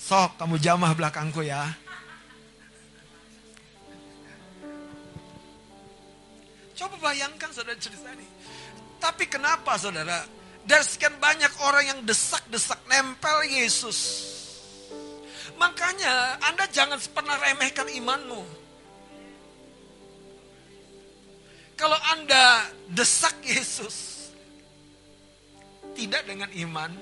[0.00, 1.76] Sok kamu jamah belakangku ya.
[6.80, 8.24] Coba bayangkan saudara cerita ini.
[8.96, 10.24] Tapi kenapa saudara?
[10.64, 13.98] Dari sekian banyak orang yang desak-desak nempel Yesus.
[15.60, 18.40] Makanya Anda jangan pernah remehkan imanmu.
[21.76, 24.32] Kalau Anda desak Yesus,
[25.92, 26.96] tidak dengan iman,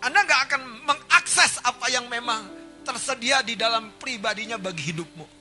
[0.00, 2.48] Anda nggak akan mengakses apa yang memang
[2.80, 5.36] tersedia di dalam pribadinya bagi hidupmu.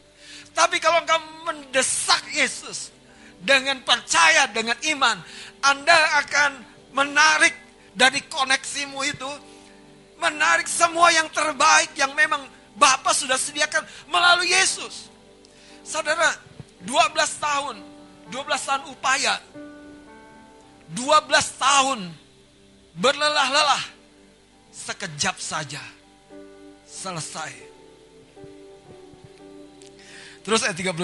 [0.51, 2.96] Tapi kalau engkau mendesak Yesus
[3.41, 5.17] dengan percaya, dengan iman,
[5.61, 6.51] Anda akan
[6.93, 7.53] menarik
[7.93, 9.31] dari koneksimu itu,
[10.17, 12.45] menarik semua yang terbaik yang memang
[12.77, 15.09] Bapak sudah sediakan melalui Yesus.
[15.81, 16.29] Saudara,
[16.85, 16.93] 12
[17.41, 17.75] tahun,
[18.29, 19.41] 12 tahun upaya,
[20.93, 21.01] 12
[21.57, 21.99] tahun
[22.93, 23.83] berlelah-lelah,
[24.69, 25.81] sekejap saja
[26.85, 27.51] selesai.
[30.45, 30.95] Terus ayat 32.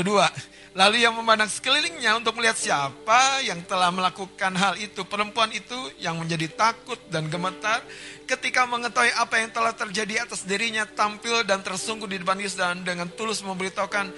[0.74, 5.06] Lalu yang memandang sekelilingnya untuk melihat siapa yang telah melakukan hal itu.
[5.06, 7.86] Perempuan itu yang menjadi takut dan gemetar
[8.26, 12.82] ketika mengetahui apa yang telah terjadi atas dirinya tampil dan tersungguh di depan Yesus dan
[12.82, 14.10] dengan tulus memberitahukan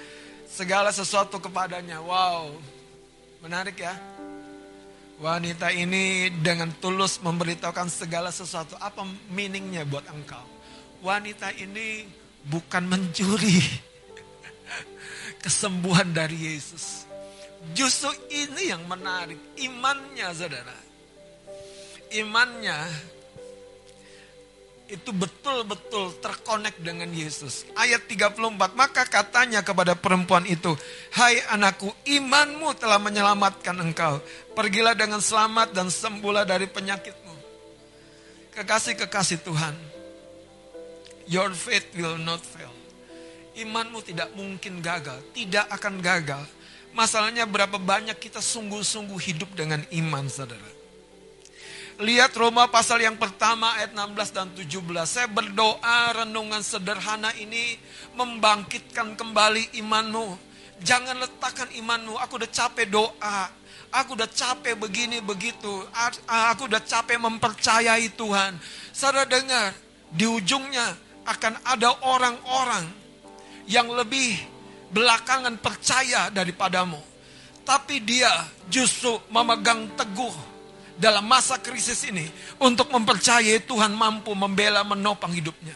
[0.48, 2.00] segala sesuatu kepadanya.
[2.00, 2.56] Wow,
[3.44, 3.92] menarik ya.
[5.20, 8.80] Wanita ini dengan tulus memberitahukan segala sesuatu.
[8.80, 10.44] Apa meaningnya buat engkau?
[11.04, 12.08] Wanita ini
[12.48, 13.60] bukan mencuri
[15.46, 17.06] kesembuhan dari Yesus.
[17.70, 20.74] Justru ini yang menarik, imannya saudara.
[22.10, 22.74] Imannya
[24.90, 27.62] itu betul-betul terkonek dengan Yesus.
[27.78, 30.74] Ayat 34, maka katanya kepada perempuan itu,
[31.14, 34.18] Hai anakku, imanmu telah menyelamatkan engkau.
[34.54, 37.34] Pergilah dengan selamat dan sembuhlah dari penyakitmu.
[38.54, 39.74] Kekasih-kekasih Tuhan,
[41.30, 42.75] your faith will not fail
[43.56, 46.44] imanmu tidak mungkin gagal, tidak akan gagal.
[46.96, 50.76] Masalahnya berapa banyak kita sungguh-sungguh hidup dengan iman, saudara.
[51.96, 55.08] Lihat Roma pasal yang pertama ayat 16 dan 17.
[55.08, 57.80] Saya berdoa renungan sederhana ini
[58.12, 60.36] membangkitkan kembali imanmu.
[60.84, 63.48] Jangan letakkan imanmu, aku udah capek doa.
[63.96, 65.72] Aku udah capek begini begitu.
[66.52, 68.60] Aku udah capek mempercayai Tuhan.
[68.92, 69.72] Saudara dengar,
[70.12, 73.05] di ujungnya akan ada orang-orang
[73.66, 74.38] yang lebih
[74.90, 76.98] belakangan percaya daripadamu.
[77.66, 78.30] Tapi dia
[78.70, 80.34] justru memegang teguh
[80.96, 82.24] dalam masa krisis ini
[82.62, 85.74] untuk mempercayai Tuhan mampu membela menopang hidupnya.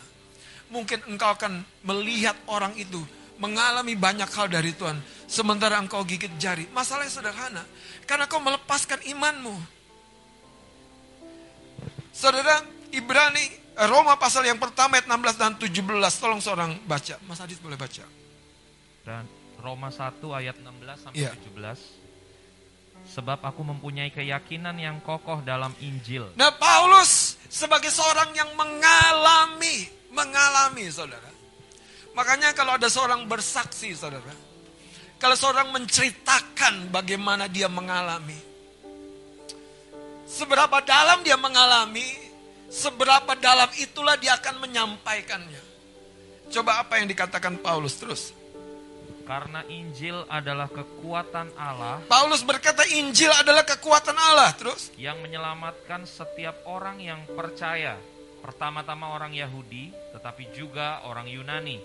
[0.70, 3.02] Mungkin engkau akan melihat orang itu
[3.42, 5.02] mengalami banyak hal dari Tuhan.
[5.26, 6.70] Sementara engkau gigit jari.
[6.70, 7.62] Masalahnya sederhana.
[8.06, 9.54] Karena kau melepaskan imanmu.
[12.14, 12.62] Saudara,
[12.94, 16.20] Ibrani Roma pasal yang pertama ayat 16 dan 17.
[16.20, 17.16] Tolong seorang baca.
[17.24, 18.04] Mas Adit boleh baca.
[19.00, 19.24] Dan
[19.56, 21.32] Roma 1 ayat 16 sampai Iya.
[21.32, 21.80] 17.
[23.00, 26.28] Sebab aku mempunyai keyakinan yang kokoh dalam Injil.
[26.36, 31.32] Nah Paulus sebagai seorang yang mengalami, mengalami saudara.
[32.12, 34.34] Makanya kalau ada seorang bersaksi saudara.
[35.16, 38.36] Kalau seorang menceritakan bagaimana dia mengalami.
[40.28, 42.06] Seberapa dalam dia mengalami,
[42.70, 45.62] seberapa dalam itulah dia akan menyampaikannya.
[46.50, 48.22] Coba apa yang dikatakan Paulus terus.
[49.30, 54.90] Karena Injil adalah kekuatan Allah Paulus berkata Injil adalah kekuatan Allah terus.
[54.98, 57.94] yang menyelamatkan setiap orang yang percaya.
[58.42, 61.78] Pertama-tama orang Yahudi, tetapi juga orang Yunani.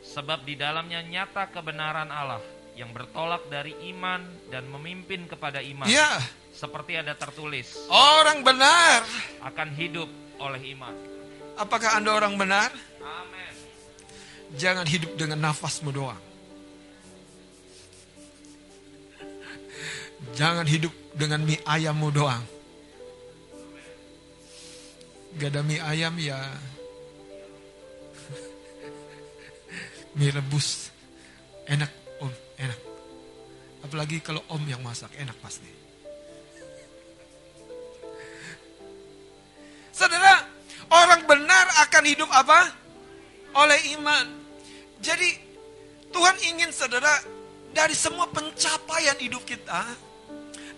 [0.00, 2.40] Sebab di dalamnya nyata kebenaran Allah
[2.72, 5.84] yang bertolak dari iman dan memimpin kepada iman.
[5.84, 6.16] Ya,
[6.60, 9.00] Seperti ada tertulis, orang benar.
[9.48, 10.92] akan hidup oleh iman.
[11.56, 12.68] Apakah Anda orang benar?
[13.00, 13.54] Amin.
[14.60, 16.20] Jangan hidup dengan nafasmu doang.
[20.36, 22.44] Jangan hidup dengan mie ayammu doang.
[25.40, 26.36] Gak ada mie ayam ya.
[30.20, 30.92] mie rebus.
[31.64, 31.88] Enak
[32.20, 32.28] om,
[32.60, 32.80] enak.
[33.80, 35.79] Apalagi kalau om yang masak, enak pasti.
[40.00, 40.48] Saudara,
[40.88, 42.72] orang benar akan hidup apa?
[43.52, 44.32] Oleh iman.
[44.96, 45.28] Jadi
[46.08, 47.20] Tuhan ingin saudara
[47.76, 49.84] dari semua pencapaian hidup kita,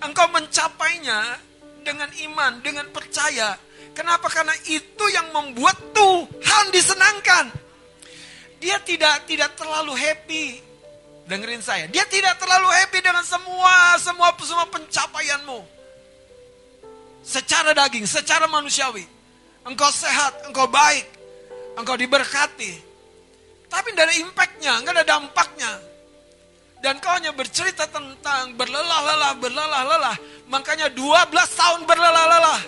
[0.02, 1.38] engkau mencapainya
[1.86, 3.54] dengan iman, dengan percaya.
[3.94, 4.26] Kenapa?
[4.26, 7.54] Karena itu yang membuat Tuhan disenangkan.
[8.58, 10.46] Dia tidak tidak terlalu happy.
[11.30, 15.62] Dengerin saya, dia tidak terlalu happy dengan semua semua semua pencapaianmu.
[17.22, 19.06] Secara daging, secara manusiawi.
[19.62, 21.06] Engkau sehat, engkau baik,
[21.78, 22.72] engkau diberkati.
[23.70, 25.72] Tapi tidak ada impactnya, nggak ada dampaknya.
[26.82, 30.16] Dan kau hanya bercerita tentang berlelah-lelah, berlelah-lelah.
[30.50, 32.60] Makanya 12 tahun berlelah-lelah.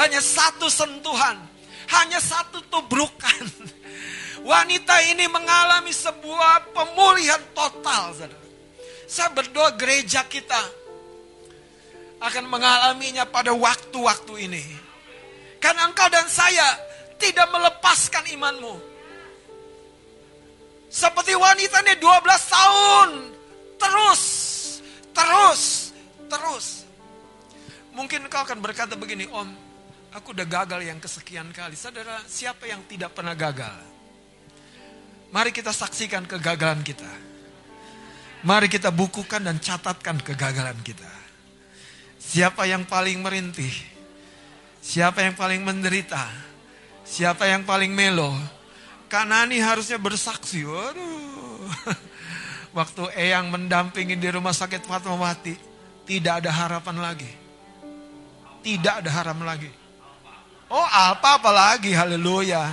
[0.00, 1.36] Hanya satu sentuhan.
[1.92, 3.44] Hanya satu tubrukan.
[4.50, 8.16] Wanita ini mengalami sebuah pemulihan total.
[9.04, 10.64] Saya berdoa gereja kita
[12.24, 14.64] akan mengalaminya pada waktu-waktu ini.
[15.58, 16.78] Karena engkau dan saya
[17.18, 18.74] tidak melepaskan imanmu.
[20.88, 23.08] Seperti wanita ini 12 tahun.
[23.78, 24.22] Terus,
[25.12, 25.62] terus,
[26.26, 26.66] terus.
[27.92, 29.48] Mungkin kau akan berkata begini, Om,
[30.14, 31.74] aku udah gagal yang kesekian kali.
[31.74, 33.74] Saudara, siapa yang tidak pernah gagal?
[35.28, 37.10] Mari kita saksikan kegagalan kita.
[38.46, 41.10] Mari kita bukukan dan catatkan kegagalan kita.
[42.16, 43.97] Siapa yang paling merintih?
[44.88, 46.24] Siapa yang paling menderita?
[47.04, 48.32] Siapa yang paling melo?
[49.12, 50.64] Kanani harusnya bersaksi.
[50.64, 51.68] Waduh.
[52.78, 55.52] Waktu Eyang mendampingi di rumah sakit Fatmawati,
[56.08, 57.28] tidak ada harapan lagi.
[58.64, 59.70] Tidak ada harapan lagi.
[60.72, 62.72] Oh, Alfa apalagi, haleluya.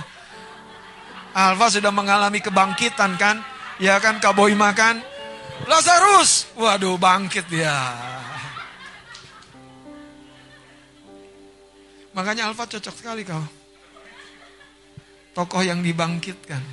[1.36, 3.44] Alfa sudah mengalami kebangkitan kan?
[3.76, 5.04] Ya kan, Kaboy makan.
[5.68, 8.15] Lazarus, waduh bangkit ya.
[12.16, 13.44] Makanya Alfa cocok sekali kau.
[15.36, 16.64] Tokoh yang dibangkitkan.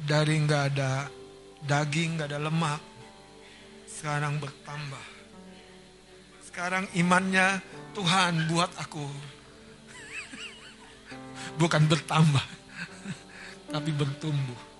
[0.00, 1.12] Dari nggak ada
[1.64, 2.80] daging, nggak ada lemak,
[3.84, 5.06] sekarang bertambah.
[6.44, 7.60] Sekarang imannya
[7.92, 9.04] Tuhan buat aku.
[11.60, 12.44] Bukan bertambah,
[13.72, 14.73] tapi bertumbuh.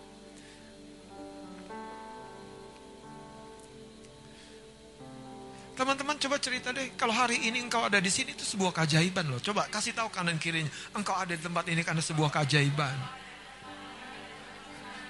[5.75, 9.43] Teman-teman coba cerita deh, kalau hari ini engkau ada di sini itu sebuah keajaiban loh.
[9.43, 12.95] Coba kasih tahu kanan kirinya, engkau ada di tempat ini karena sebuah keajaiban.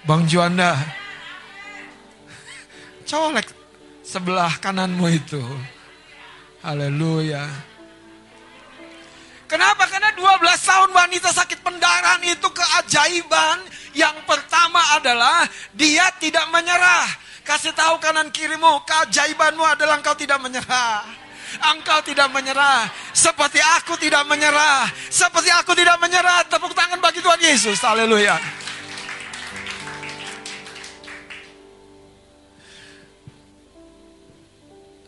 [0.09, 0.73] Bang Juanda,
[3.13, 3.53] colek
[4.01, 5.45] sebelah kananmu itu.
[6.65, 7.45] Haleluya.
[9.45, 9.85] Kenapa?
[9.85, 13.61] Karena 12 tahun wanita sakit pendarahan itu keajaiban.
[13.93, 15.45] Yang pertama adalah
[15.77, 17.24] dia tidak menyerah.
[17.45, 21.05] Kasih tahu kanan kirimu, keajaibanmu adalah engkau tidak menyerah.
[21.77, 22.89] Engkau tidak menyerah.
[23.13, 24.89] Seperti aku tidak menyerah.
[25.13, 26.43] Seperti aku tidak menyerah.
[26.49, 27.79] Tepuk tangan bagi Tuhan Yesus.
[27.85, 28.41] Haleluya.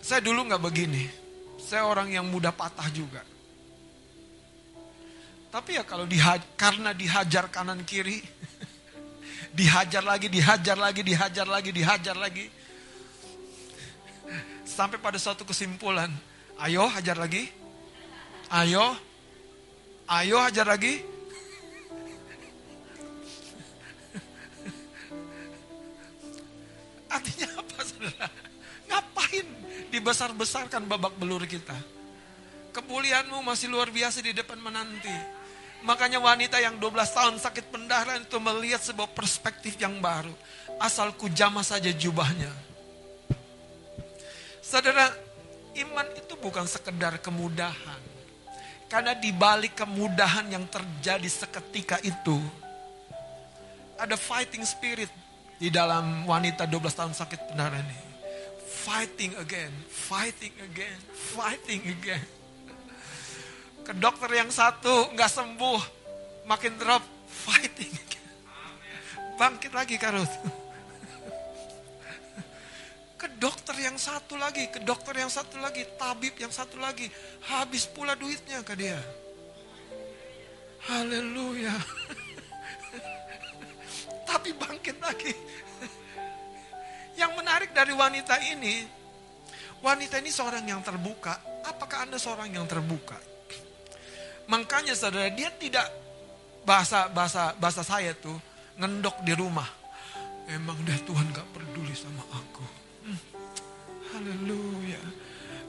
[0.05, 1.09] Saya dulu nggak begini.
[1.59, 3.27] Saya orang yang mudah patah juga.
[5.51, 8.23] Tapi ya kalau diha karena dihajar kanan kiri,
[9.57, 12.47] dihajar lagi, dihajar lagi, dihajar lagi, dihajar lagi.
[14.69, 16.13] Sampai pada suatu kesimpulan,
[16.61, 17.49] ayo hajar lagi,
[18.53, 18.93] ayo,
[20.13, 21.01] ayo hajar lagi.
[27.09, 28.29] Artinya apa saudara?
[28.93, 29.47] Ngapain
[29.89, 31.75] dibesar-besarkan babak belur kita?
[32.77, 35.36] Kemuliaanmu masih luar biasa di depan menanti
[35.85, 40.33] Makanya wanita yang 12 tahun sakit pendarahan itu melihat sebuah perspektif yang baru.
[40.81, 42.51] Asal kujama saja jubahnya.
[44.65, 45.15] Saudara,
[45.79, 48.03] iman itu bukan sekedar kemudahan.
[48.87, 52.39] Karena di balik kemudahan yang terjadi seketika itu,
[53.99, 55.11] ada fighting spirit
[55.59, 58.07] di dalam wanita 12 tahun sakit pendarahan ini.
[58.87, 60.99] Fighting again, fighting again,
[61.35, 62.36] fighting again.
[63.87, 65.81] Ke dokter yang satu nggak sembuh,
[66.51, 67.07] makin drop,
[67.47, 67.95] fighting.
[69.39, 70.27] Bangkit lagi Karut.
[73.21, 77.09] Ke dokter yang satu lagi, ke dokter yang satu lagi, tabib yang satu lagi.
[77.49, 79.01] Habis pula duitnya ke dia.
[80.85, 81.73] Haleluya.
[84.29, 85.33] Tapi bangkit lagi.
[87.17, 88.85] Yang menarik dari wanita ini,
[89.81, 91.65] wanita ini seorang yang terbuka.
[91.65, 93.36] Apakah Anda seorang yang terbuka?
[94.47, 95.91] Makanya saudara, dia tidak
[96.67, 98.35] bahasa bahasa bahasa saya tuh
[98.79, 99.67] ngendok di rumah.
[100.47, 102.67] Emang dah Tuhan gak peduli sama aku.
[103.07, 103.21] Hmm.
[104.15, 105.03] Haleluya.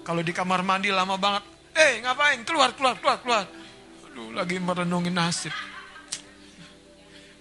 [0.06, 1.42] Kalau di kamar mandi lama banget.
[1.74, 2.42] Eh ngapain?
[2.46, 3.46] Keluar, keluar, keluar, keluar.
[4.06, 5.54] Aduh lagi merenungi nasib.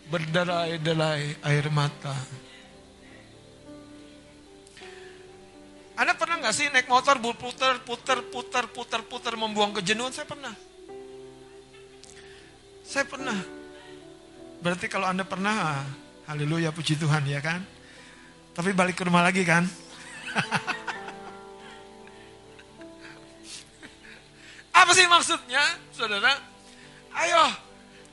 [0.09, 2.17] Berderai-derai air mata.
[5.97, 10.13] Anda pernah nggak sih naik motor puter, puter, puter, puter, puter membuang kejenuhan?
[10.13, 10.53] Saya pernah.
[12.87, 13.35] Saya pernah.
[14.63, 15.83] Berarti kalau Anda pernah,
[16.31, 17.59] haleluya puji Tuhan ya kan?
[18.55, 19.67] Tapi balik ke rumah lagi kan?
[24.81, 26.31] Apa sih maksudnya, saudara?
[27.11, 27.51] Ayo,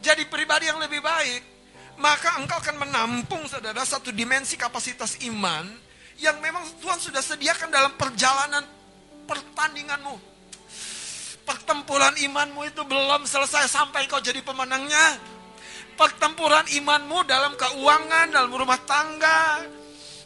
[0.01, 1.53] jadi pribadi yang lebih baik.
[2.01, 5.69] Maka engkau akan menampung, saudara, satu dimensi kapasitas iman
[6.17, 8.65] yang memang Tuhan sudah sediakan dalam perjalanan
[9.29, 10.32] pertandinganmu.
[11.43, 15.19] Pertempuran imanmu itu belum selesai sampai kau jadi pemenangnya.
[15.99, 19.67] Pertempuran imanmu dalam keuangan, dalam rumah tangga,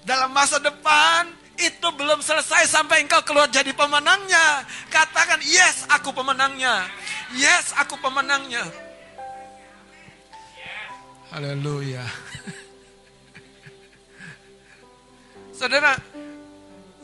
[0.05, 1.27] dalam masa depan,
[1.57, 4.61] itu belum selesai sampai engkau keluar jadi pemenangnya.
[4.93, 6.85] Katakan, yes aku pemenangnya.
[7.33, 8.61] Yes aku pemenangnya.
[11.33, 12.05] Haleluya.
[15.57, 15.97] Saudara,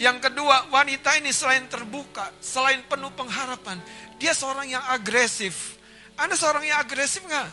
[0.03, 3.80] yang kedua, wanita ini selain terbuka, selain penuh pengharapan,
[4.19, 5.80] dia seorang yang agresif.
[6.19, 7.49] Anda seorang yang agresif nggak?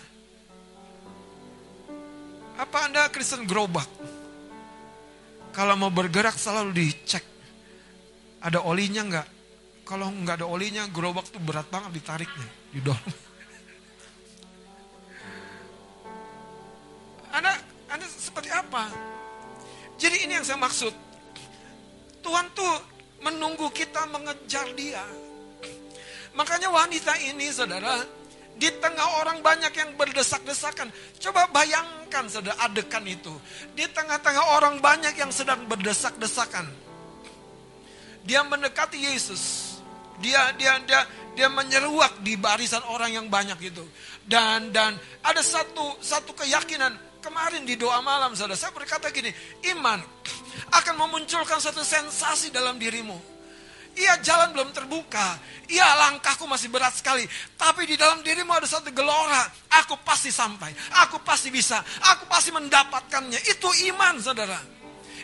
[2.58, 3.86] Apa Anda Kristen gerobak?
[5.54, 7.22] Kalau mau bergerak selalu dicek.
[8.42, 9.28] Ada olinya nggak?
[9.86, 13.16] Kalau nggak ada olinya, gerobak tuh berat banget ditariknya, didorong.
[17.38, 17.54] Anda,
[17.88, 18.90] Anda seperti apa?
[19.96, 21.09] Jadi ini yang saya maksud.
[22.30, 22.74] Tuhan tuh
[23.26, 25.02] menunggu kita mengejar dia.
[26.38, 28.06] Makanya wanita ini saudara,
[28.54, 30.94] di tengah orang banyak yang berdesak-desakan.
[31.18, 33.34] Coba bayangkan saudara adegan itu.
[33.74, 36.70] Di tengah-tengah orang banyak yang sedang berdesak-desakan.
[38.22, 39.74] Dia mendekati Yesus.
[40.22, 41.02] Dia dia dia
[41.34, 43.82] dia menyeruak di barisan orang yang banyak itu.
[44.22, 44.94] Dan dan
[45.26, 49.30] ada satu satu keyakinan kemarin di doa malam saudara saya berkata gini,
[49.76, 50.00] iman
[50.72, 53.40] akan memunculkan satu sensasi dalam dirimu.
[53.94, 55.36] Iya jalan belum terbuka.
[55.66, 57.26] Iya langkahku masih berat sekali.
[57.58, 59.50] Tapi di dalam dirimu ada satu gelora.
[59.82, 60.70] Aku pasti sampai.
[61.06, 61.82] Aku pasti bisa.
[62.14, 63.38] Aku pasti mendapatkannya.
[63.50, 64.56] Itu iman saudara.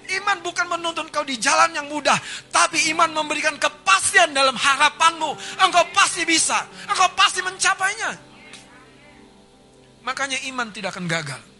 [0.06, 2.18] Iman bukan menuntun kau di jalan yang mudah.
[2.50, 5.62] Tapi iman memberikan kepastian dalam harapanmu.
[5.62, 6.66] Engkau pasti bisa.
[6.90, 8.10] Engkau pasti mencapainya.
[10.02, 11.55] Makanya iman tidak akan gagal.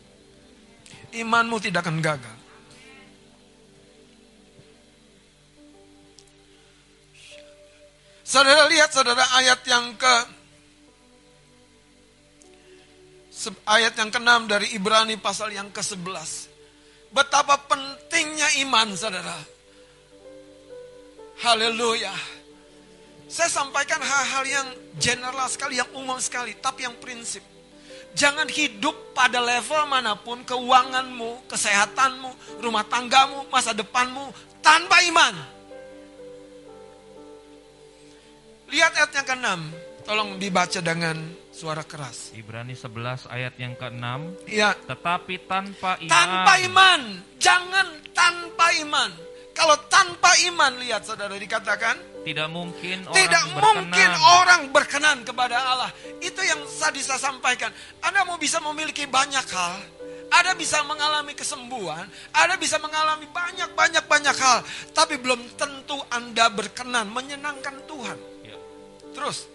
[1.14, 2.36] Imanmu tidak akan gagal.
[8.26, 10.14] Saudara lihat saudara ayat yang ke
[13.70, 16.50] ayat yang ke-6 dari Ibrani pasal yang ke-11.
[17.14, 19.38] Betapa pentingnya iman saudara.
[21.46, 22.10] Haleluya.
[23.30, 24.68] Saya sampaikan hal-hal yang
[24.98, 27.55] general sekali, yang umum sekali, tapi yang prinsip.
[28.16, 34.32] Jangan hidup pada level mana pun, keuanganmu, kesehatanmu, rumah tanggamu, masa depanmu,
[34.64, 35.36] tanpa iman.
[38.72, 39.48] Lihat ayat yang ke-6.
[40.06, 41.18] Tolong dibaca dengan
[41.52, 42.32] suara keras.
[42.32, 44.06] Ibrani 11 ayat yang ke-6.
[44.48, 44.72] Iya.
[44.86, 46.10] Tetapi tanpa iman.
[46.10, 47.00] Tanpa iman.
[47.36, 47.86] Jangan
[48.16, 49.10] tanpa iman.
[49.56, 51.96] Kalau tanpa iman, lihat saudara dikatakan.
[52.26, 53.74] Tidak mungkin orang Tidak berkenan.
[53.88, 55.90] mungkin orang berkenan kepada Allah.
[56.20, 57.72] Itu yang tadi saya sampaikan.
[58.04, 59.76] Anda mau bisa memiliki banyak hal.
[60.26, 62.02] ada bisa mengalami kesembuhan,
[62.34, 64.58] ada bisa mengalami banyak-banyak-banyak hal,
[64.90, 68.18] tapi belum tentu Anda berkenan menyenangkan Tuhan.
[68.42, 68.58] Ya.
[69.14, 69.46] Terus,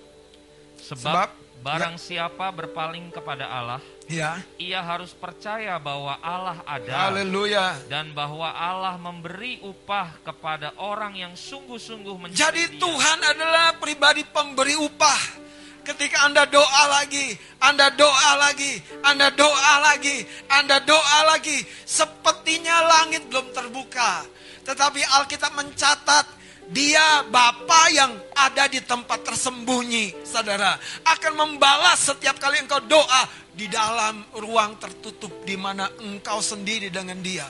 [0.80, 1.30] Sebab, Sebab,
[1.60, 7.78] barang siapa berpaling kepada Allah, ya, ia harus percaya bahwa Allah ada haleluya.
[7.86, 12.82] dan bahwa Allah memberi upah kepada orang yang sungguh-sungguh mencari Jadi Dia.
[12.82, 15.44] Tuhan adalah pribadi pemberi upah.
[15.82, 21.58] Ketika Anda doa lagi, Anda doa lagi, Anda doa lagi, Anda doa lagi.
[21.90, 24.22] Sepertinya langit belum terbuka.
[24.62, 26.26] Tetapi Alkitab mencatat
[26.72, 33.68] dia Bapa yang ada di tempat tersembunyi, saudara, akan membalas setiap kali engkau doa di
[33.68, 37.44] dalam ruang tertutup di mana engkau sendiri dengan Dia.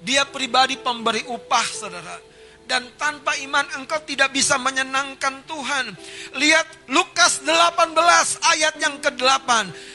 [0.00, 2.16] Dia pribadi pemberi upah, saudara.
[2.68, 5.92] Dan tanpa iman engkau tidak bisa menyenangkan Tuhan.
[6.36, 7.96] Lihat Lukas 18
[8.44, 9.48] ayat yang ke-8.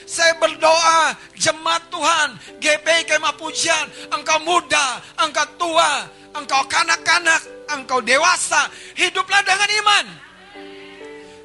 [0.05, 7.41] Saya berdoa, jemaat Tuhan, GP Kemah Pujian, engkau muda, engkau tua, engkau kanak-kanak,
[7.73, 10.05] engkau dewasa, hiduplah dengan iman.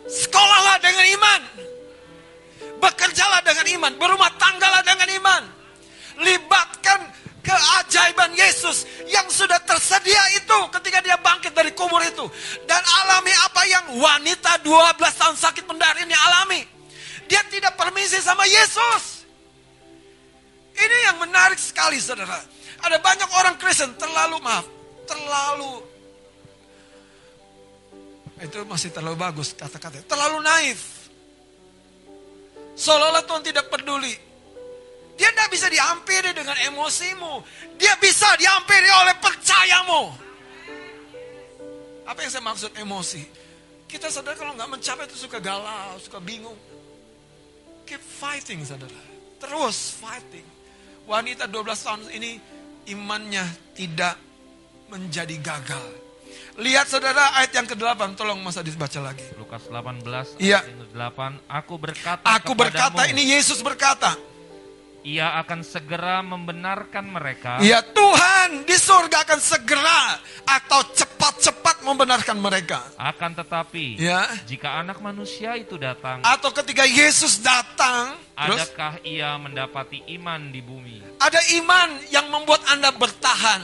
[0.08, 1.40] Sekolahlah dengan iman.
[2.78, 5.42] Bekerjalah dengan iman, berumah tanggalah dengan iman.
[6.18, 7.00] Libatkan
[7.42, 12.24] keajaiban Yesus yang sudah tersedia itu ketika dia bangkit dari kubur itu.
[12.64, 16.60] Dan alami apa yang wanita 12 tahun sakit pendar ini alami.
[17.28, 19.28] Dia tidak permisi sama Yesus.
[20.78, 22.38] Ini yang menarik sekali saudara.
[22.78, 24.62] Ada banyak orang Kristen terlalu maaf,
[25.08, 25.88] terlalu
[28.38, 29.98] itu masih terlalu bagus kata-kata.
[30.06, 31.10] Terlalu naif.
[32.78, 34.14] Seolah-olah Tuhan tidak peduli.
[35.18, 37.42] Dia tidak bisa dihampiri dengan emosimu.
[37.74, 40.02] Dia bisa dihampiri oleh percayamu.
[42.06, 43.26] Apa yang saya maksud emosi?
[43.90, 46.54] Kita sadar kalau nggak mencapai itu suka galau, suka bingung.
[47.82, 49.02] Keep fighting saudara.
[49.42, 50.46] Terus fighting.
[51.10, 52.38] Wanita 12 tahun ini
[52.94, 54.27] imannya tidak
[54.88, 55.84] menjadi gagal.
[56.58, 59.22] Lihat saudara ayat yang ke-8, tolong masa dibaca lagi.
[59.38, 60.58] Lukas 18 Iya.
[60.58, 64.18] ayat yang ke-8, aku berkata Aku berkata, ini Yesus berkata.
[64.98, 72.82] ia akan segera membenarkan mereka Ya Tuhan di surga akan segera atau cepat-cepat membenarkan mereka.
[72.98, 74.26] akan tetapi Ya.
[74.44, 80.60] jika anak manusia itu datang Atau ketika Yesus datang, terus adakah ia mendapati iman di
[80.60, 83.62] bumi ada iman yang membuat Anda bertahan.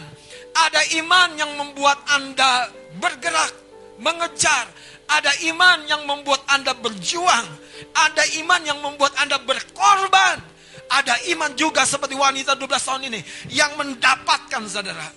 [0.54, 2.70] Ada iman yang membuat Anda
[3.02, 3.52] bergerak,
[3.98, 4.70] mengejar.
[5.04, 7.46] Ada iman yang membuat Anda berjuang.
[7.92, 10.40] Ada iman yang membuat Anda berkorban.
[10.88, 13.20] Ada iman juga seperti wanita 12 tahun ini
[13.50, 15.10] yang mendapatkan saudara.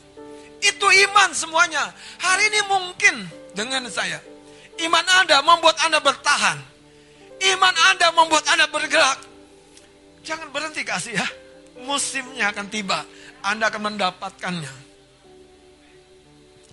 [0.57, 1.93] Itu iman semuanya.
[2.17, 3.15] Hari ini mungkin
[3.53, 4.17] dengan saya.
[4.81, 6.57] Iman Anda membuat Anda bertahan.
[7.53, 9.21] Iman Anda membuat Anda bergerak.
[10.25, 11.27] Jangan berhenti kasih ya.
[11.85, 13.05] Musimnya akan tiba.
[13.45, 14.86] Anda akan mendapatkannya.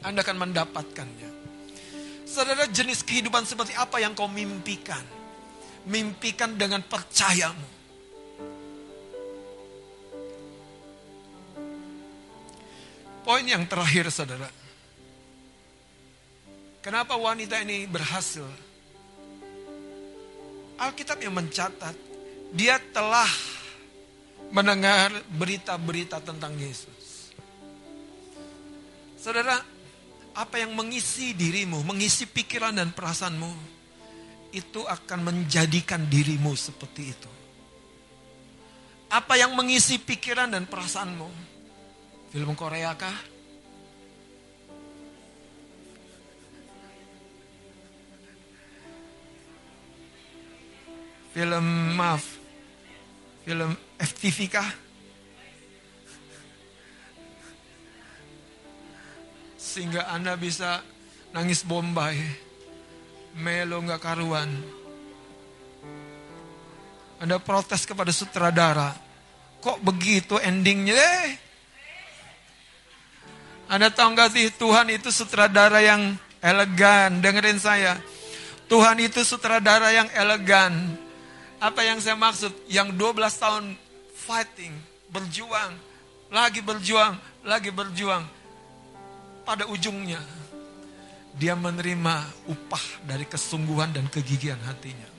[0.05, 1.31] Anda akan mendapatkannya.
[2.29, 5.01] Saudara jenis kehidupan seperti apa yang kau mimpikan?
[5.89, 7.73] Mimpikan dengan percayamu.
[13.25, 14.49] Poin yang terakhir saudara.
[16.85, 18.45] Kenapa wanita ini berhasil?
[20.77, 21.97] Alkitab yang mencatat,
[22.53, 23.31] dia telah
[24.53, 27.33] mendengar berita-berita tentang Yesus.
[29.17, 29.57] Saudara,
[30.35, 33.55] apa yang mengisi dirimu, mengisi pikiran dan perasaanmu,
[34.51, 37.31] itu akan menjadikan dirimu seperti itu.
[39.15, 41.31] Apa yang mengisi pikiran dan perasaanmu?
[42.35, 43.15] Film Korea kah?
[51.35, 51.67] Film
[51.99, 52.23] maaf,
[53.43, 54.84] film FTV kah?
[59.75, 60.87] Sehingga Anda bisa
[61.35, 62.15] nangis bombay,
[63.35, 64.47] melo nggak karuan.
[67.19, 68.95] Anda protes kepada sutradara,
[69.59, 70.95] kok begitu endingnya?
[70.95, 71.31] Eh,
[73.65, 76.15] anda tahu nggak sih Tuhan itu sutradara yang
[76.45, 77.19] elegan.
[77.25, 77.97] Dengerin saya.
[78.69, 80.73] Tuhan itu sutradara yang elegan.
[81.59, 82.53] Apa yang saya maksud?
[82.69, 83.65] Yang 12 tahun
[84.15, 84.73] fighting,
[85.09, 85.73] berjuang,
[86.29, 88.25] lagi berjuang, lagi berjuang.
[89.45, 90.21] Pada ujungnya
[91.35, 92.15] dia menerima
[92.49, 95.11] upah dari kesungguhan dan kegigihan hatinya.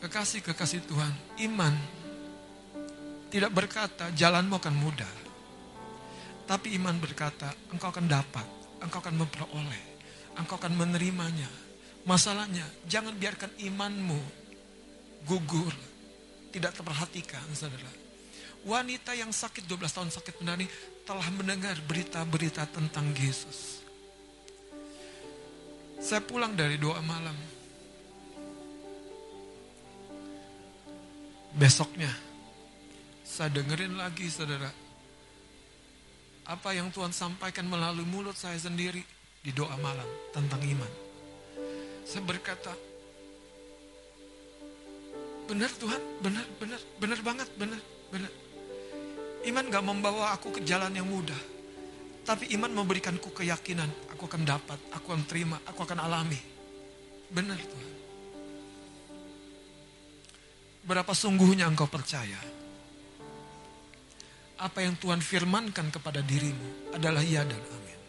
[0.00, 1.12] Kekasih-kekasih Tuhan,
[1.50, 1.74] iman
[3.28, 5.12] tidak berkata jalanmu akan mudah.
[6.48, 8.46] Tapi iman berkata, engkau akan dapat,
[8.82, 9.84] engkau akan memperoleh,
[10.40, 11.46] engkau akan menerimanya.
[12.08, 14.20] Masalahnya, jangan biarkan imanmu
[15.28, 15.74] gugur.
[16.50, 17.86] tidak terperhatikan, saudara.
[18.66, 20.66] Wanita yang sakit 12 tahun sakit benar ini
[21.10, 23.82] telah mendengar berita-berita tentang Yesus.
[25.98, 27.34] Saya pulang dari doa malam.
[31.58, 32.14] Besoknya,
[33.26, 34.70] saya dengerin lagi saudara.
[36.46, 39.02] Apa yang Tuhan sampaikan melalui mulut saya sendiri
[39.42, 40.92] di doa malam tentang iman.
[42.06, 42.70] Saya berkata,
[45.50, 47.82] benar Tuhan, benar, benar, benar banget, benar,
[48.14, 48.30] benar.
[49.40, 51.38] Iman gak membawa aku ke jalan yang mudah.
[52.28, 53.88] Tapi iman memberikanku keyakinan.
[54.12, 56.36] Aku akan dapat, aku akan terima, aku akan alami.
[57.32, 57.92] Benar Tuhan.
[60.84, 62.36] Berapa sungguhnya engkau percaya?
[64.60, 68.00] Apa yang Tuhan firmankan kepada dirimu adalah ya dan amin.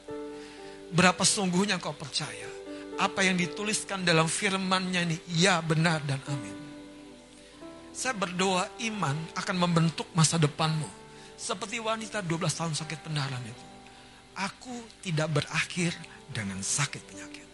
[0.91, 2.51] Berapa sungguhnya engkau percaya?
[2.99, 6.59] Apa yang dituliskan dalam firmannya ini ya benar dan amin.
[7.95, 11.00] Saya berdoa iman akan membentuk masa depanmu
[11.37, 13.65] seperti wanita 12 tahun sakit pendarahan itu.
[14.37, 15.91] Aku tidak berakhir
[16.31, 17.47] dengan sakit penyakit.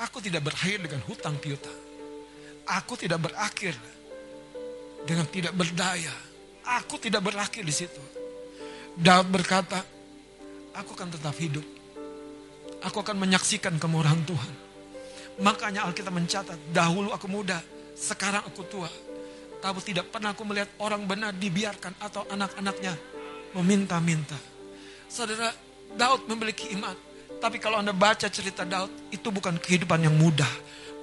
[0.00, 1.76] Aku tidak berakhir dengan hutang piutang.
[2.64, 3.76] Aku tidak berakhir
[5.04, 6.12] dengan tidak berdaya.
[6.80, 8.00] Aku tidak berakhir di situ.
[8.96, 9.84] Daud berkata,
[10.72, 11.64] aku akan tetap hidup.
[12.80, 14.54] Aku akan menyaksikan kemurahan Tuhan.
[15.44, 17.60] Makanya Alkitab mencatat, dahulu aku muda,
[17.96, 18.88] sekarang aku tua
[19.60, 22.96] tapi tidak pernah aku melihat orang benar dibiarkan atau anak-anaknya
[23.52, 24.36] meminta-minta.
[25.06, 25.52] Saudara,
[25.94, 26.96] Daud memiliki iman.
[27.40, 30.50] Tapi kalau Anda baca cerita Daud, itu bukan kehidupan yang mudah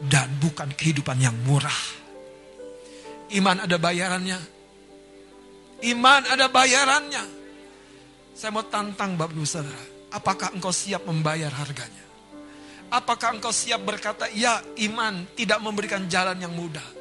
[0.05, 1.81] dan bukan kehidupan yang murah.
[3.33, 4.39] Iman ada bayarannya.
[5.85, 7.23] Iman ada bayarannya.
[8.37, 9.81] Saya mau tantang Bapak Saudara,
[10.13, 12.05] apakah engkau siap membayar harganya?
[12.87, 16.96] Apakah engkau siap berkata, ya iman tidak memberikan jalan yang mudah.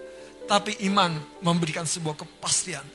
[0.47, 1.11] Tapi iman
[1.43, 2.87] memberikan sebuah kepastian.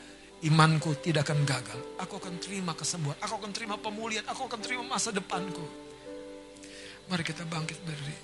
[0.41, 1.79] Imanku tidak akan gagal.
[2.01, 3.13] Aku akan terima kesembuhan.
[3.21, 4.25] Aku akan terima pemulihan.
[4.31, 5.61] Aku akan terima masa depanku.
[7.11, 8.17] Mari kita bangkit berdiri.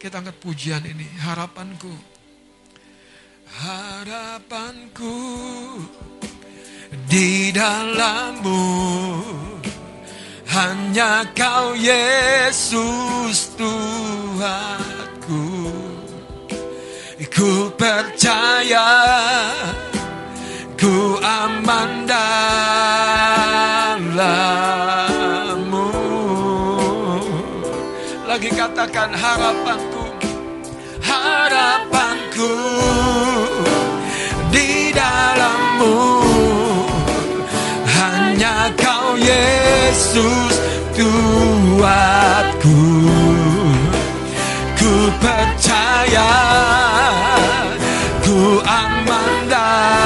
[0.00, 1.04] Kita angkat pujian ini.
[1.20, 1.92] Harapanku.
[3.60, 5.18] Harapanku
[7.10, 8.62] di dalammu.
[10.50, 14.99] Hanya kau Yesus Tuhanku.
[17.40, 18.84] Ku percaya
[20.76, 22.28] Ku aman dalammu
[28.28, 30.04] Lagi katakan harapanku
[31.00, 32.52] Harapanku
[34.52, 35.96] Di dalammu.
[37.88, 40.60] Hanya kau Yesus
[40.92, 42.60] Tuhanku.
[42.60, 43.39] Ku
[45.20, 46.32] percaya
[48.24, 50.00] Ku aman dalammu.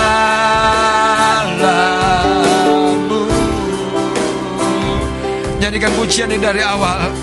[5.62, 7.14] Nyanyikan pujian ini dari awal.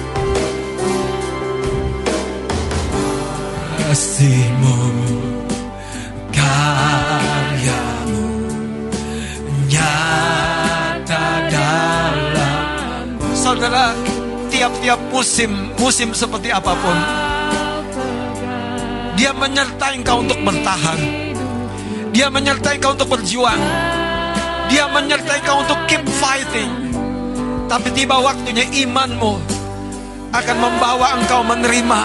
[3.81, 4.77] Kasihmu
[6.31, 8.23] Karyamu
[9.67, 13.19] Nyata dalam.
[13.35, 13.91] Saudara
[14.47, 16.95] tiap-tiap musim Musim seperti apa pun
[19.21, 20.97] dia menyertai engkau untuk bertahan.
[22.09, 23.61] Dia menyertai engkau untuk berjuang.
[24.65, 26.89] Dia menyertai engkau untuk keep fighting.
[27.69, 29.37] Tapi tiba waktunya imanmu
[30.33, 32.01] akan membawa engkau menerima,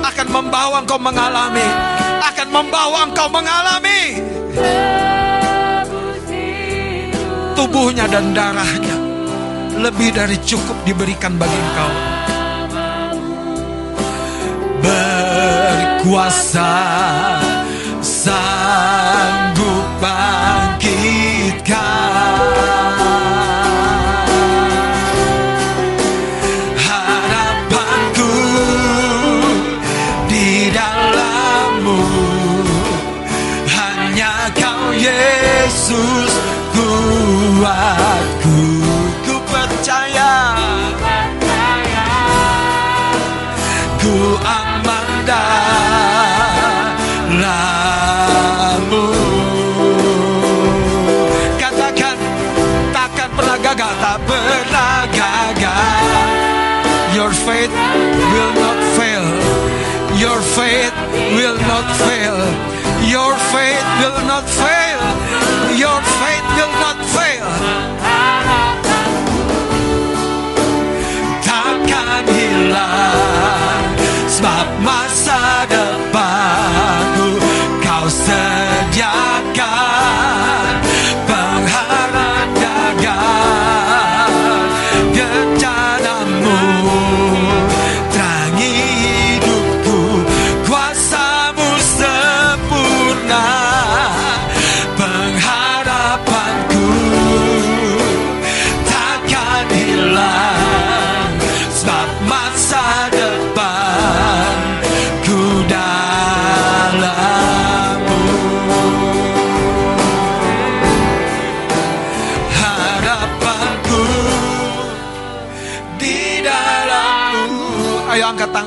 [0.00, 1.68] akan membawa engkau mengalami,
[2.24, 4.00] akan membawa engkau mengalami
[7.52, 8.96] tubuhnya dan darahnya
[9.76, 12.16] lebih dari cukup diberikan bagi engkau.
[16.06, 16.70] kuasa.
[17.98, 18.38] Sa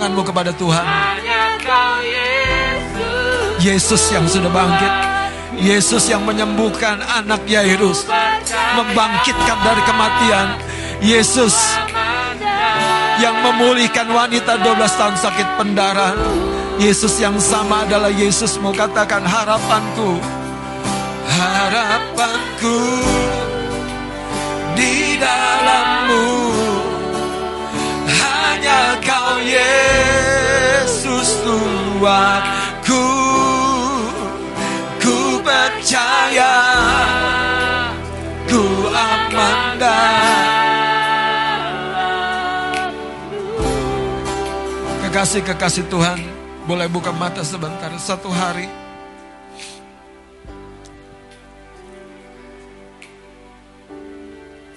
[0.10, 0.86] tanganmu kepada Tuhan.
[3.62, 4.94] Yesus yang sudah bangkit.
[5.62, 8.10] Yesus yang menyembuhkan anak Yairus.
[8.74, 10.48] Membangkitkan dari kematian.
[11.06, 11.54] Yesus
[13.22, 16.18] yang memulihkan wanita 12 tahun sakit pendarahan.
[16.82, 20.18] Yesus yang sama adalah Yesus mau katakan harapanku.
[21.30, 22.80] Harapanku
[24.74, 26.59] di dalammu.
[31.40, 33.06] Yesus Tuhanku.
[35.00, 36.56] Ku percaya.
[38.50, 39.80] Ku aman
[45.10, 46.20] Kekasih-kekasih Tuhan,
[46.70, 47.90] boleh buka mata sebentar.
[47.98, 48.70] Satu hari,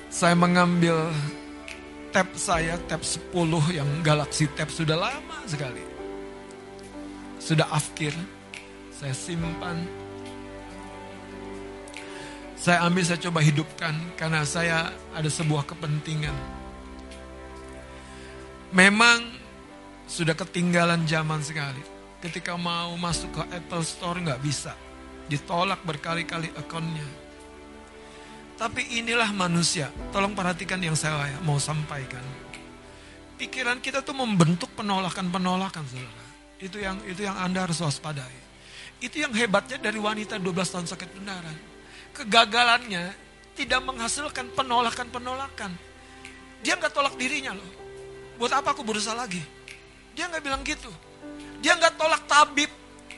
[0.09, 1.13] saya mengambil
[2.17, 3.29] tab saya, tab 10
[3.77, 5.92] yang Galaxy Tab sudah lama sekali.
[7.43, 8.15] Sudah afkir,
[8.95, 9.83] saya simpan.
[12.55, 16.31] Saya ambil, saya coba hidupkan karena saya ada sebuah kepentingan.
[18.71, 19.27] Memang
[20.07, 21.83] sudah ketinggalan zaman sekali.
[22.23, 24.79] Ketika mau masuk ke Apple Store nggak bisa.
[25.27, 27.11] Ditolak berkali-kali akunnya.
[28.55, 29.91] Tapi inilah manusia.
[30.15, 32.23] Tolong perhatikan yang saya mau sampaikan.
[33.35, 36.22] Pikiran kita tuh membentuk penolakan-penolakan, saudara.
[36.63, 38.39] Itu yang itu yang Anda harus waspadai.
[39.03, 41.59] Itu yang hebatnya dari wanita 12 tahun sakit pendarahan.
[42.15, 43.11] Kegagalannya
[43.59, 45.75] tidak menghasilkan penolakan-penolakan.
[46.63, 47.67] Dia nggak tolak dirinya loh.
[48.39, 49.43] Buat apa aku berusaha lagi?
[50.15, 50.89] Dia nggak bilang gitu.
[51.59, 52.71] Dia nggak tolak tabib.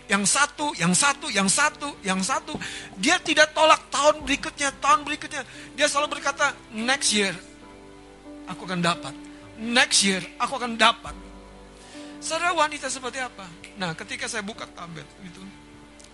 [0.04, 2.52] Yang satu, yang satu, yang satu, yang satu.
[2.96, 5.44] Dia tidak tolak tahun berikutnya, tahun berikutnya.
[5.76, 7.32] Dia selalu berkata, next year
[8.48, 9.12] aku akan dapat.
[9.60, 11.12] Next year aku akan dapat.
[12.24, 13.44] Saudara wanita seperti apa?
[13.76, 15.44] Nah ketika saya buka tablet gitu,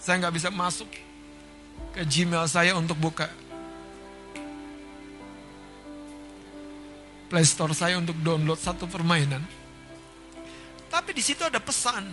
[0.03, 0.91] saya nggak bisa masuk
[1.95, 3.31] ke Gmail saya untuk buka
[7.31, 9.39] Play Store saya untuk download satu permainan.
[10.91, 12.11] Tapi di situ ada pesan.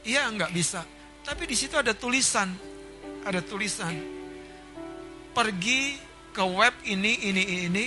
[0.00, 0.88] Iya nggak bisa.
[1.20, 2.56] Tapi di situ ada tulisan.
[3.28, 3.92] Ada tulisan.
[5.36, 6.00] Pergi
[6.32, 7.86] ke web ini, ini, ini.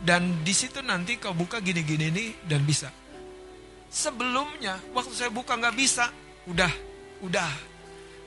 [0.00, 3.03] Dan di situ nanti kau buka gini-gini ini dan bisa.
[3.94, 6.10] Sebelumnya waktu saya buka nggak bisa.
[6.50, 6.70] Udah,
[7.22, 7.46] udah.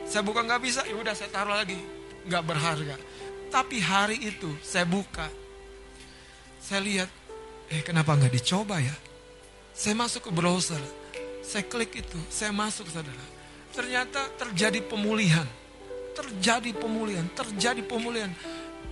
[0.08, 1.76] Saya buka nggak bisa, ya udah saya taruh lagi.
[2.24, 2.96] Nggak berharga.
[3.52, 5.28] Tapi hari itu saya buka.
[6.64, 7.10] Saya lihat,
[7.68, 8.96] eh kenapa nggak dicoba ya?
[9.76, 10.80] Saya masuk ke browser,
[11.44, 13.28] saya klik itu, saya masuk saudara.
[13.76, 15.46] Ternyata terjadi pemulihan,
[16.16, 18.32] terjadi pemulihan, terjadi pemulihan.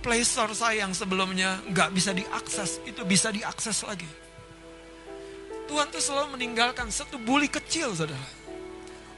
[0.04, 4.25] Play Store saya yang sebelumnya nggak bisa diakses, itu bisa diakses lagi.
[5.66, 8.28] Tuhan tuh selalu meninggalkan satu buli kecil saudara.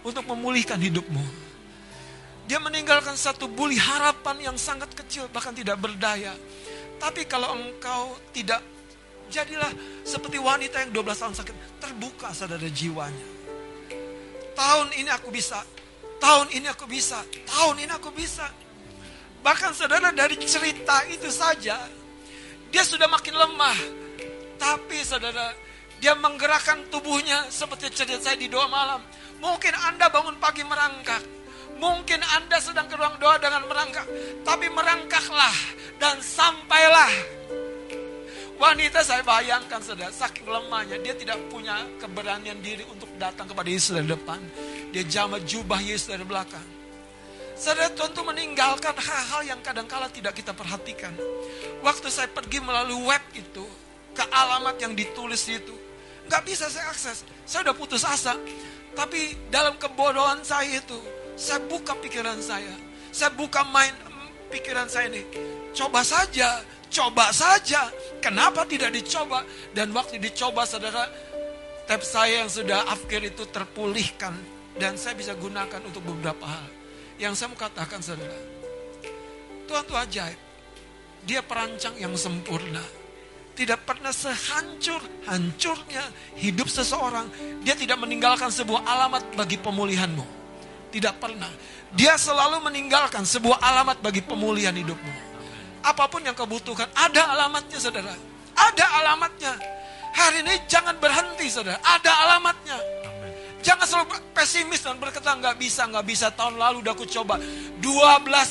[0.05, 1.25] Untuk memulihkan hidupmu.
[2.49, 6.33] Dia meninggalkan satu buli harapan yang sangat kecil, bahkan tidak berdaya.
[6.97, 8.65] Tapi kalau engkau tidak
[9.29, 9.69] Jadilah
[10.09, 11.57] seperti wanita yang 12 tahun sakit.
[11.85, 13.29] Terbuka saudara jiwanya.
[14.57, 15.61] Tahun ini aku bisa.
[16.19, 17.21] Tahun ini aku bisa.
[17.45, 18.49] Tahun ini aku bisa.
[19.45, 21.77] Bahkan saudara dari cerita itu saja.
[22.73, 23.79] Dia sudah makin lemah.
[24.57, 25.68] Tapi saudara.
[25.99, 29.03] Dia menggerakkan tubuhnya seperti cerita saya di doa malam.
[29.43, 31.23] Mungkin Anda bangun pagi merangkak.
[31.79, 34.07] Mungkin Anda sedang ke ruang doa dengan merangkak.
[34.47, 35.57] Tapi merangkaklah.
[35.99, 37.39] Dan sampailah
[38.59, 43.95] Wanita saya bayangkan saudara, saking lemahnya dia tidak punya keberanian diri untuk datang kepada Yesus
[43.95, 44.43] dari depan.
[44.91, 46.67] Dia jamat jubah Yesus dari belakang.
[47.55, 51.15] Saudara Tuhan itu meninggalkan hal-hal yang kadang-kala tidak kita perhatikan.
[51.87, 53.63] Waktu saya pergi melalui web itu,
[54.11, 55.75] ke alamat yang ditulis itu,
[56.29, 57.25] nggak bisa saya akses.
[57.49, 58.37] Saya udah putus asa.
[58.93, 60.99] Tapi dalam kebodohan saya itu,
[61.35, 62.73] saya buka pikiran saya.
[63.11, 63.97] Saya buka main
[64.53, 65.25] pikiran saya ini.
[65.73, 67.93] Coba saja Coba saja.
[68.19, 69.45] Kenapa tidak dicoba?
[69.77, 71.05] Dan waktu dicoba saudara,
[71.85, 74.33] tab saya yang sudah afkir itu terpulihkan.
[74.79, 76.69] Dan saya bisa gunakan untuk beberapa hal.
[77.19, 78.39] Yang saya mau katakan saudara,
[79.67, 80.41] Tuhan itu ajaib.
[81.27, 82.81] Dia perancang yang sempurna.
[83.59, 86.05] Tidak pernah sehancur-hancurnya
[86.39, 87.27] hidup seseorang.
[87.67, 90.23] Dia tidak meninggalkan sebuah alamat bagi pemulihanmu.
[90.95, 91.51] Tidak pernah.
[91.91, 95.11] Dia selalu meninggalkan sebuah alamat bagi pemulihan hidupmu.
[95.83, 98.15] Apa pun yang kau butuhkan, ada alamatnya saudara.
[98.55, 99.59] Ada alamatnya.
[100.15, 102.79] Hari ini jangan berhenti saudara, ada alamatnya.
[103.59, 106.31] Jangan selalu pesimis dan berkata nggak bisa, nggak bisa.
[106.31, 107.43] Tahun lalu udah aku coba.
[107.83, 107.83] 12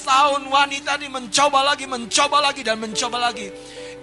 [0.03, 3.47] tahun wanita ini mencoba lagi, mencoba lagi, dan mencoba lagi.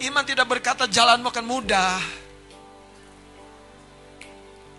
[0.02, 2.24] Iman tidak berkata jalanmu akan mudah.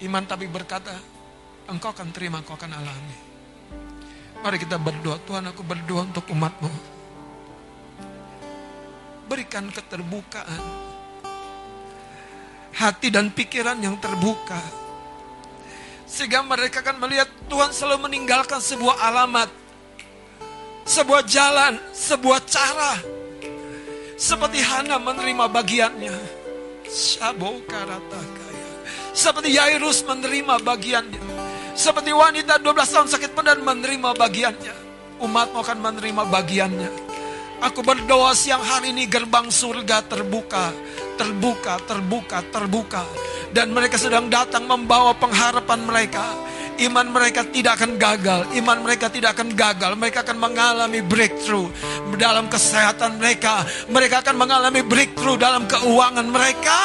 [0.04, 0.92] Iman tapi berkata,
[1.72, 3.18] engkau akan terima, engkau akan alami.
[4.44, 6.72] Mari kita berdoa, Tuhan aku berdoa untuk umatmu.
[9.32, 10.62] Berikan keterbukaan.
[12.76, 14.60] Hati dan pikiran yang terbuka.
[16.06, 19.50] Sehingga mereka akan melihat Tuhan selalu meninggalkan sebuah alamat.
[20.86, 23.15] Sebuah jalan, sebuah cara.
[24.16, 26.16] Seperti Hana menerima bagiannya.
[29.12, 31.24] Seperti Yairus menerima bagiannya.
[31.76, 34.76] Seperti wanita 12 tahun sakit pedan menerima bagiannya.
[35.20, 36.92] Umatmu akan menerima bagiannya.
[37.60, 40.72] Aku berdoa siang hari ini gerbang surga terbuka,
[41.20, 43.04] terbuka, terbuka, terbuka.
[43.52, 46.24] Dan mereka sedang datang membawa pengharapan mereka
[46.84, 51.72] iman mereka tidak akan gagal, iman mereka tidak akan gagal, mereka akan mengalami breakthrough
[52.16, 56.80] dalam kesehatan mereka, mereka akan mengalami breakthrough dalam keuangan mereka,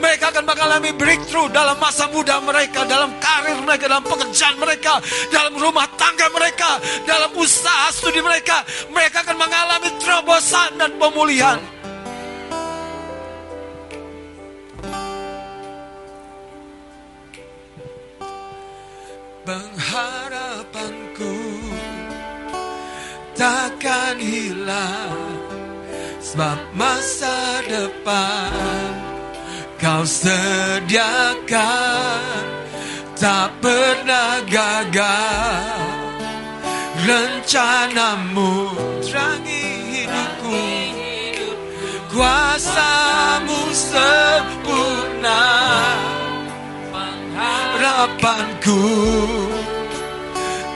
[0.00, 4.92] mereka akan mengalami breakthrough dalam masa muda mereka, dalam karir mereka, dalam pekerjaan mereka,
[5.28, 11.73] dalam rumah tangga mereka, dalam usaha studi mereka, mereka akan mengalami terobosan dan pemulihan.
[19.44, 21.36] Pengharapanku
[23.36, 25.36] takkan hilang
[26.16, 28.96] sebab masa depan
[29.76, 31.44] kau sediakan
[33.20, 35.92] tak pernah gagal.
[37.04, 38.72] Rencanamu
[39.04, 40.56] terangi hidupku
[42.08, 45.44] kuasamu sempurna
[47.34, 48.80] harapanku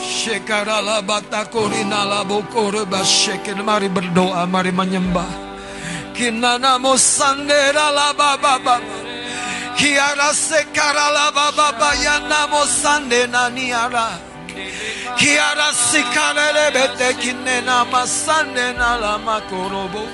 [0.00, 3.64] Shekarala batakorina labokore bashekin.
[3.64, 5.48] Mari berdoa, mari menyembah.
[6.12, 9.07] Kinana mosandera la baba baba.
[9.78, 14.08] Kiara Kiarase karalaba baba yanamo sande naniara.
[15.16, 20.04] Kiarase karelebete kinena masande nalama korobo.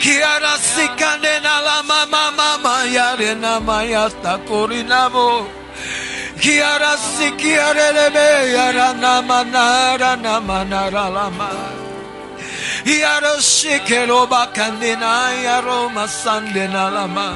[0.00, 5.46] Kiarase kanena lama mama mayarena mayata korinabo.
[6.40, 11.50] Kiarase kiarelebe yarana manara namanara lama.
[12.86, 15.12] Yaro shikelo bakandina
[15.44, 17.28] yaro masandena lama.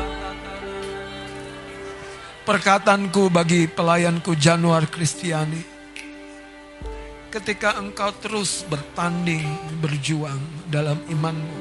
[2.50, 5.62] Perkataanku bagi pelayanku Januar Kristiani.
[7.30, 9.46] Ketika engkau terus bertanding,
[9.78, 11.58] berjuang dalam imanmu.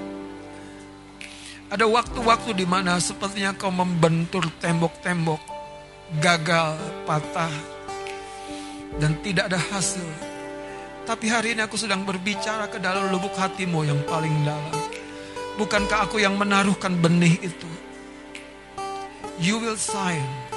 [1.70, 5.38] Ada waktu-waktu di mana sepertinya kau membentur tembok-tembok,
[6.26, 6.74] gagal,
[7.06, 7.54] patah,
[8.98, 10.10] dan tidak ada hasil.
[11.06, 14.74] Tapi hari ini aku sedang berbicara ke dalam lubuk hatimu yang paling dalam.
[15.54, 17.70] Bukankah aku yang menaruhkan benih itu?
[19.38, 20.49] You will sign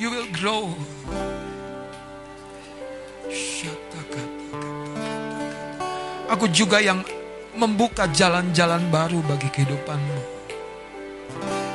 [0.00, 0.72] you will grow.
[6.32, 7.04] Aku juga yang
[7.52, 10.20] membuka jalan-jalan baru bagi kehidupanmu.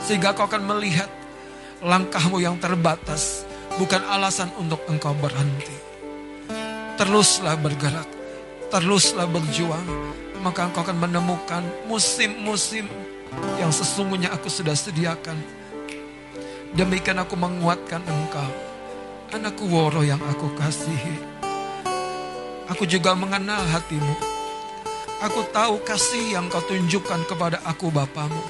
[0.01, 1.05] Sehingga kau akan melihat
[1.85, 3.45] langkahmu yang terbatas
[3.77, 5.77] bukan alasan untuk engkau berhenti.
[6.97, 8.09] Teruslah bergerak,
[8.73, 9.85] teruslah berjuang,
[10.41, 12.89] maka engkau akan menemukan musim-musim
[13.61, 15.37] yang sesungguhnya aku sudah sediakan
[16.75, 18.51] Demikian aku menguatkan engkau.
[19.31, 21.19] Anakku Woro yang aku kasihi.
[22.67, 24.15] Aku juga mengenal hatimu.
[25.23, 28.43] Aku tahu kasih yang kau tunjukkan kepada aku Bapamu.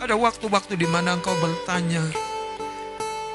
[0.00, 2.02] Ada waktu-waktu di mana engkau bertanya,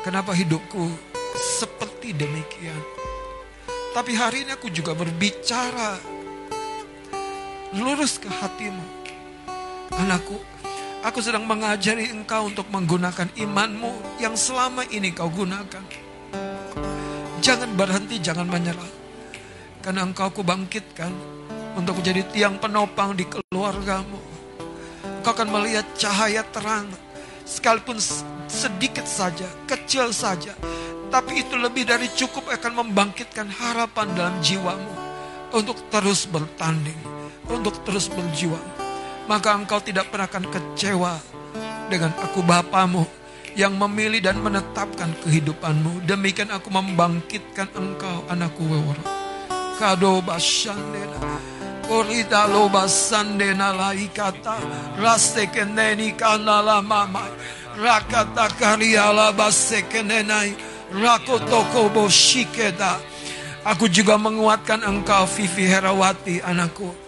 [0.01, 0.89] kenapa hidupku
[1.37, 2.81] seperti demikian?
[3.91, 5.99] Tapi hari ini aku juga berbicara
[7.75, 8.83] lurus ke hatimu.
[9.95, 10.39] Anakku,
[11.01, 15.81] Aku sedang mengajari engkau untuk menggunakan imanmu yang selama ini kau gunakan.
[17.41, 18.91] Jangan berhenti, jangan menyerah.
[19.81, 21.09] Karena engkau kubangkitkan
[21.73, 24.21] untuk menjadi tiang penopang di keluargamu.
[25.25, 26.85] Engkau akan melihat cahaya terang.
[27.49, 27.97] Sekalipun
[28.45, 30.53] sedikit saja, kecil saja.
[31.09, 34.93] Tapi itu lebih dari cukup akan membangkitkan harapan dalam jiwamu.
[35.49, 37.01] Untuk terus bertanding.
[37.49, 38.80] Untuk terus berjuang
[39.29, 41.13] maka engkau tidak pernah akan kecewa
[41.91, 43.03] dengan aku Bapamu
[43.53, 46.07] yang memilih dan menetapkan kehidupanmu.
[46.07, 49.03] Demikian aku membangkitkan engkau anakku weworo.
[49.75, 51.19] Kado basandena.
[51.83, 54.55] Korita lo basandena la ikata.
[54.95, 57.27] Raste keneni kanala mama.
[57.75, 60.55] Rakata kariala basekenenai.
[60.91, 62.99] Rakotoko boshikeda.
[63.67, 67.00] Aku juga menguatkan engkau Vivi Herawati anakku.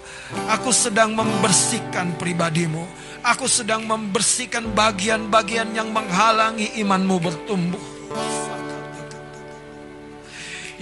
[0.52, 2.84] Aku sedang membersihkan pribadimu.
[3.24, 7.84] Aku sedang membersihkan bagian-bagian yang menghalangi imanmu bertumbuh.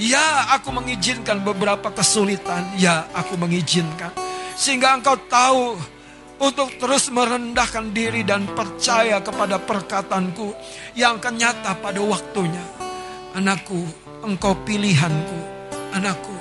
[0.01, 2.65] Ya, aku mengizinkan beberapa kesulitan.
[2.81, 4.09] Ya, aku mengizinkan.
[4.57, 5.77] Sehingga engkau tahu
[6.41, 10.57] untuk terus merendahkan diri dan percaya kepada perkataanku
[10.97, 12.65] yang akan nyata pada waktunya.
[13.37, 13.85] Anakku,
[14.25, 15.39] engkau pilihanku.
[15.93, 16.33] Anakku,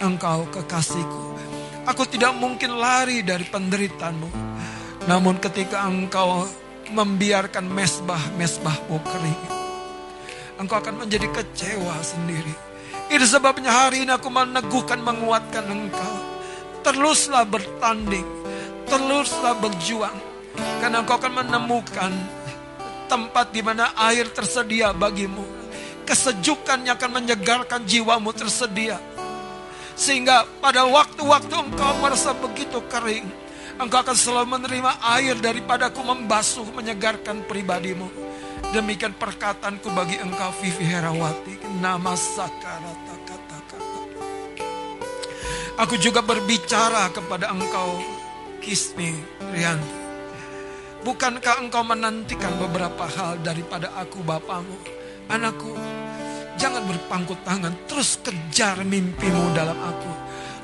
[0.00, 1.33] engkau kekasihku.
[1.84, 4.28] Aku tidak mungkin lari dari penderitaanmu.
[5.04, 6.48] Namun ketika engkau
[6.88, 9.42] membiarkan mesbah-mesbahmu kering,
[10.56, 12.54] engkau akan menjadi kecewa sendiri.
[13.12, 16.16] Itu sebabnya hari ini aku meneguhkan, menguatkan engkau.
[16.80, 18.24] Teruslah bertanding,
[18.88, 20.16] teruslah berjuang.
[20.80, 22.12] Karena engkau akan menemukan
[23.12, 25.44] tempat di mana air tersedia bagimu.
[26.08, 28.96] Kesejukannya akan menyegarkan jiwamu tersedia.
[29.94, 33.30] Sehingga pada waktu-waktu engkau merasa begitu kering,
[33.78, 38.10] engkau akan selalu menerima air daripadaku membasuh, menyegarkan pribadimu.
[38.74, 41.78] Demikian perkataanku bagi engkau Vivi Herawati.
[41.78, 43.78] Nama sakarata kata kata.
[45.78, 48.02] Aku juga berbicara kepada engkau
[48.58, 49.14] Kismi
[49.54, 50.02] Rianti.
[51.04, 54.72] Bukankah engkau menantikan beberapa hal daripada aku bapamu?
[55.28, 55.76] Anakku,
[56.56, 60.10] jangan berpangku tangan, terus kejar mimpimu dalam aku.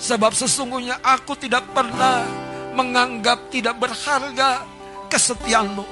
[0.00, 2.24] Sebab sesungguhnya aku tidak pernah
[2.72, 4.64] menganggap tidak berharga
[5.12, 5.84] kesetiaanmu.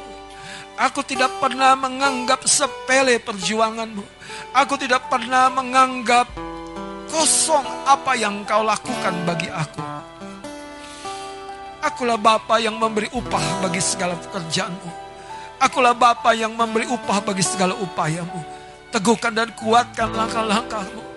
[0.78, 4.06] Aku tidak pernah menganggap sepele perjuanganmu.
[4.54, 6.30] Aku tidak pernah menganggap
[7.10, 9.82] kosong apa yang kau lakukan bagi aku.
[11.82, 14.90] Akulah Bapa yang memberi upah bagi segala pekerjaanmu.
[15.58, 18.57] Akulah Bapa yang memberi upah bagi segala upayamu.
[18.88, 21.08] Teguhkan dan kuatkan langkah-langkahmu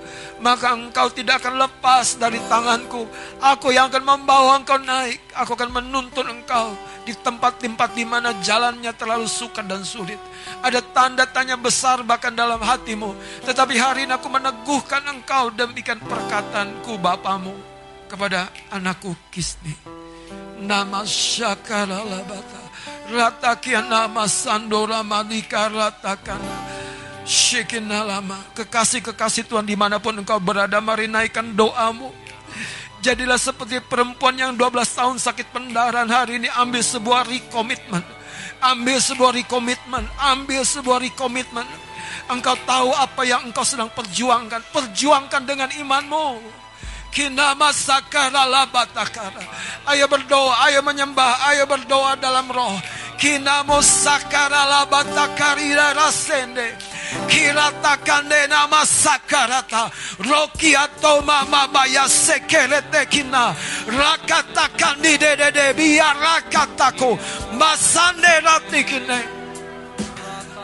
[0.41, 3.06] maka engkau tidak akan lepas dari tanganku.
[3.39, 5.22] Aku yang akan membawa engkau naik.
[5.38, 6.73] Aku akan menuntun engkau
[7.06, 10.18] di tempat-tempat di mana jalannya terlalu sukar dan sulit.
[10.65, 13.14] Ada tanda tanya besar bahkan dalam hatimu.
[13.45, 17.53] Tetapi hari ini aku meneguhkan engkau demikian perkataanku Bapamu
[18.10, 19.77] kepada anakku Kisni.
[20.57, 22.61] Nama Syakara Labata.
[23.14, 26.81] Ratakia nama Sandora Madika Ratakana.
[27.81, 32.11] Lama Kekasih-kekasih Tuhan di mana pun engkau berada Mari naikkan doamu
[33.02, 38.03] Jadilah seperti perempuan yang 12 tahun sakit pendarahan Hari ini ambil sebuah rekomitmen
[38.61, 41.65] Ambil sebuah rekomitmen Ambil sebuah rekomitmen
[42.30, 46.61] Engkau tahu apa yang engkau sedang perjuangkan Perjuangkan dengan imanmu
[47.11, 49.43] Kinama sakara batakara.
[49.91, 52.80] Ayo berdoa, ayo menyembah, ayo berdoa dalam roh.
[53.19, 56.72] Kinamo sakara batakari rasende.
[57.27, 59.91] Kirata kanena masakarata.
[60.19, 63.55] Rokia ato mama baya sekelete kina.
[63.88, 67.17] Rakata kanide de de biya rakatako.
[67.59, 69.21] Masane ratikine.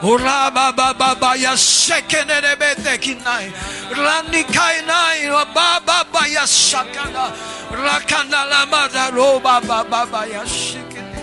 [0.02, 3.52] Uraba baba baya shekene rebete kinai.
[3.98, 7.34] Rani kainai wa baba baya shakana.
[7.72, 11.18] Rakana lamada roba baba baya shekene.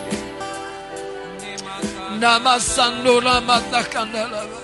[2.19, 4.64] Namasando ramata kanala.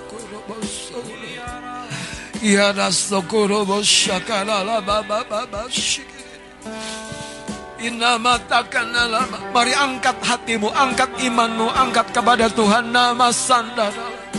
[9.53, 14.30] Mari angkat hatimu, angkat imanmu, angkat kepada Tuhan nama sandara.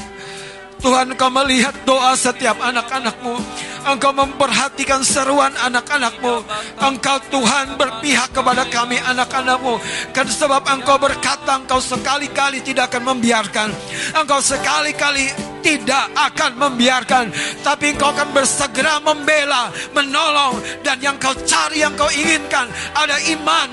[0.83, 3.39] Tuhan kau melihat doa setiap anak-anakmu.
[3.87, 6.43] Engkau memperhatikan seruan anak-anakmu.
[6.83, 9.79] Engkau Tuhan berpihak kepada kami anak-anakmu.
[10.11, 13.71] Karena sebab engkau berkata engkau sekali-kali tidak akan membiarkan.
[14.19, 15.31] Engkau sekali-kali
[15.63, 17.31] tidak akan membiarkan,
[17.63, 22.67] tapi engkau akan bersegera membela, menolong, dan yang kau cari, yang kau inginkan,
[22.99, 23.71] ada iman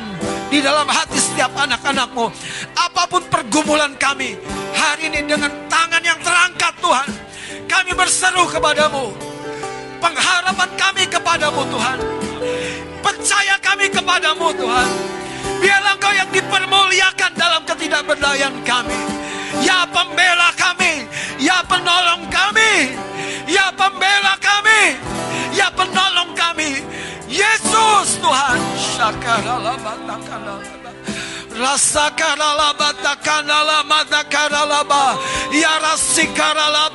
[0.49, 2.25] di dalam hati setiap anak-anakmu.
[2.73, 4.35] Apa pun pergumulan kami,
[4.73, 7.09] hari ini dengan tangan yang terangkat Tuhan,
[7.69, 9.13] kami berseru kepadamu.
[10.01, 11.97] Pengharapan kami kepadamu Tuhan.
[12.99, 14.89] Percaya kami kepadamu Tuhan.
[15.59, 18.99] Biarlah engkau yang dipermuliakan dalam ketidakberdayaan kami.
[19.59, 21.03] Ya pembela kami,
[21.41, 22.95] ya penolong kami,
[23.49, 24.95] ya pembela kami,
[25.51, 26.79] ya penolong kami.
[27.29, 28.57] Yesus Tuhan.
[31.59, 35.19] Rasakarala batakanala madakaralaba
[35.51, 36.87] Ya rasikarala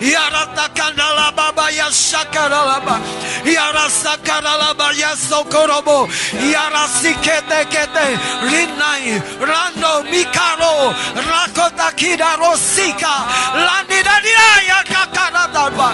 [0.00, 2.98] Ya ratakanala baba ya shakaralaba
[3.44, 6.08] Ya rasakaralaba ya sokorobo
[6.40, 8.06] yarasi kete kete
[8.48, 10.94] rinai rando mikaro.
[11.14, 13.14] Rakota kida rosika
[13.54, 15.92] landi dadia ya kakara daba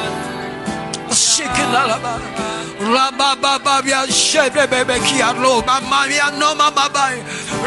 [1.11, 2.48] shikinalaba
[2.79, 3.11] Ya
[6.15, 7.19] ya no mama bai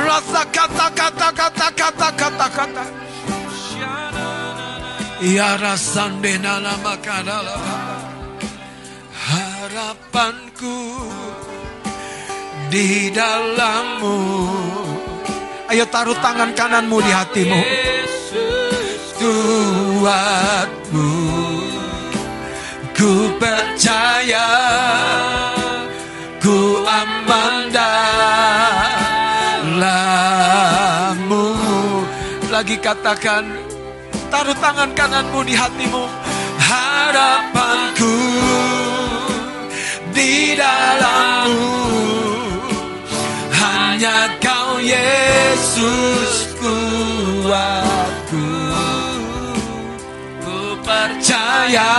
[0.07, 2.83] rasa kata kata kata kata kata kata
[5.21, 5.53] Ya
[7.21, 7.53] nala
[9.21, 10.79] harapanku
[12.71, 14.17] di dalammu.
[15.69, 17.59] Ayo taruh tangan kananmu di hatimu.
[19.21, 21.30] Tuhanmu
[23.01, 24.45] Ku percaya
[26.37, 27.73] Ku aman
[29.73, 29.97] dalammu.
[32.53, 33.57] Lagi katakan
[34.29, 36.05] Taruh tangan kananmu di hatimu
[36.61, 38.13] Harapanku
[40.13, 41.73] Di dalammu.
[43.49, 48.45] Hanya kau Yesus kuatku.
[50.45, 51.89] Ku percaya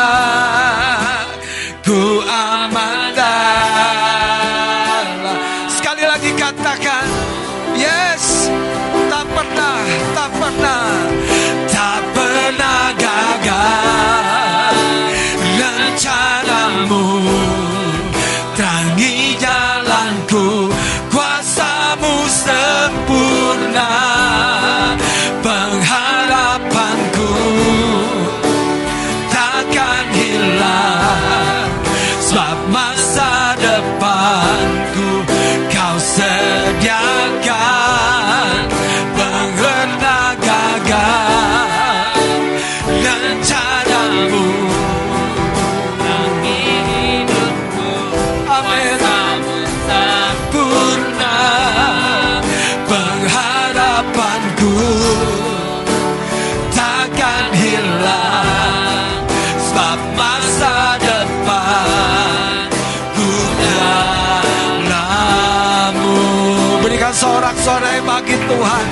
[68.62, 68.91] bagi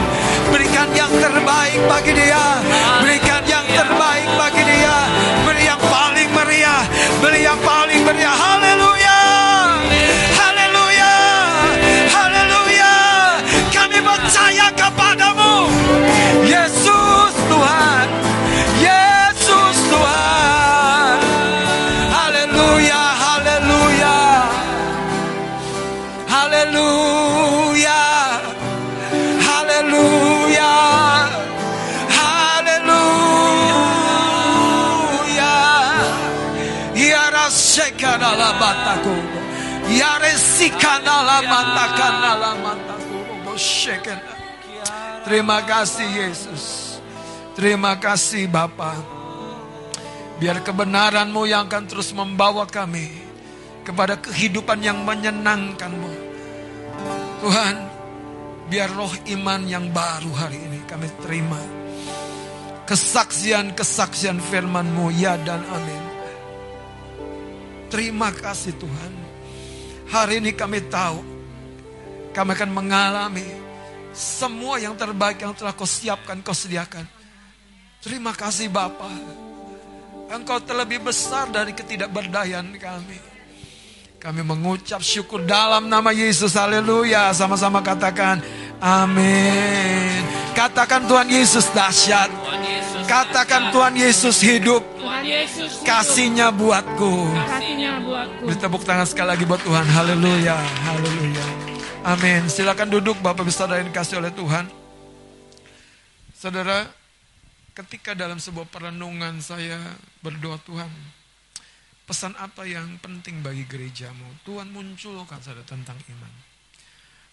[45.29, 46.97] Terima kasih Yesus.
[47.53, 48.97] Terima kasih Bapa.
[50.41, 53.13] Biar kebenaranmu yang akan terus membawa kami
[53.85, 56.13] kepada kehidupan yang menyenangkanmu.
[57.45, 57.77] Tuhan,
[58.73, 61.61] biar roh iman yang baru hari ini kami terima.
[62.89, 66.03] Kesaksian-kesaksian firman-Mu ya dan amin.
[67.93, 69.20] Terima kasih Tuhan.
[70.11, 71.23] Hari ini kami tahu
[72.35, 73.47] kami akan mengalami
[74.11, 77.07] semua yang terbaik yang telah kau siapkan, kau sediakan.
[78.03, 79.07] Terima kasih Bapa.
[80.31, 83.19] Engkau terlebih besar dari ketidakberdayaan kami.
[84.21, 86.55] Kami mengucap syukur dalam nama Yesus.
[86.55, 87.33] Haleluya.
[87.35, 88.39] Sama-sama katakan
[88.79, 90.23] amin.
[90.55, 92.31] Katakan Tuhan Yesus dahsyat.
[92.31, 92.60] Tuhan
[93.11, 94.87] Katakan Tuhan Yesus hidup.
[94.95, 97.35] Tuhan Yesus Kasihnya buatku.
[97.35, 98.47] kasihnya buatku.
[98.47, 99.83] Beri tepuk tangan sekali lagi buat Tuhan.
[99.83, 100.55] Haleluya.
[100.87, 101.47] Haleluya.
[102.07, 102.47] Amin.
[102.47, 104.71] Silakan duduk Bapak Saudara yang dikasih oleh Tuhan.
[106.39, 106.87] Saudara,
[107.75, 109.77] ketika dalam sebuah perenungan saya
[110.23, 110.89] berdoa Tuhan,
[112.07, 114.39] pesan apa yang penting bagi gerejamu?
[114.47, 116.33] Tuhan munculkan saudara tentang iman.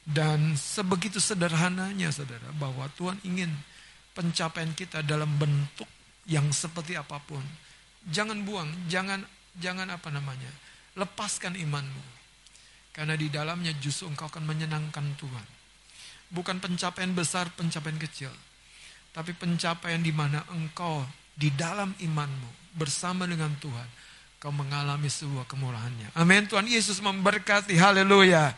[0.02, 3.54] Dan sebegitu sederhananya saudara, bahwa Tuhan ingin
[4.18, 5.85] pencapaian kita dalam bentuk
[6.26, 7.45] yang seperti apa pun.
[8.10, 9.22] Jangan buang, jangan
[9.61, 10.49] jangan apa namanya,
[10.98, 12.18] lepaskan imanmu.
[12.89, 15.48] Karena di dalamnya justru engkau akan menyenangkan Tuhan.
[16.34, 18.34] Bukan pencapaian besar, pencapaian kecil.
[19.14, 21.06] Tapi pencapaian di mana engkau
[21.38, 23.85] di dalam imanmu bersama dengan Tuhan.
[24.38, 26.14] Kau mengalami sebuah kemurahannya.
[26.14, 26.45] Amin.
[26.45, 27.73] Tuhan Yesus memberkati.
[27.73, 28.53] Haleluya.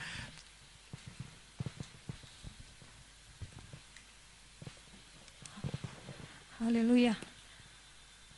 [6.59, 7.15] Haleluya.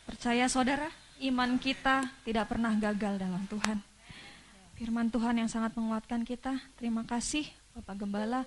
[0.06, 0.94] Percaya saudara,
[1.26, 3.82] iman kita tidak pernah gagal dalam Tuhan.
[4.78, 6.62] firman Tuhan yang sangat menguatkan kita.
[6.78, 8.46] Terima kasih Bapak Gembala.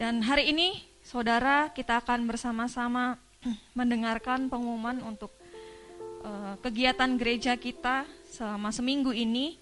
[0.00, 3.20] Dan hari ini saudara kita akan bersama-sama
[3.78, 5.36] mendengarkan pengumuman untuk
[6.24, 9.60] uh, kegiatan gereja kita selama seminggu ini.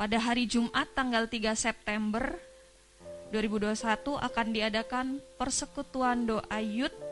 [0.00, 2.40] Pada hari Jumat tanggal 3 September
[3.36, 3.76] 2021
[4.16, 7.05] akan diadakan persekutuan doa Yud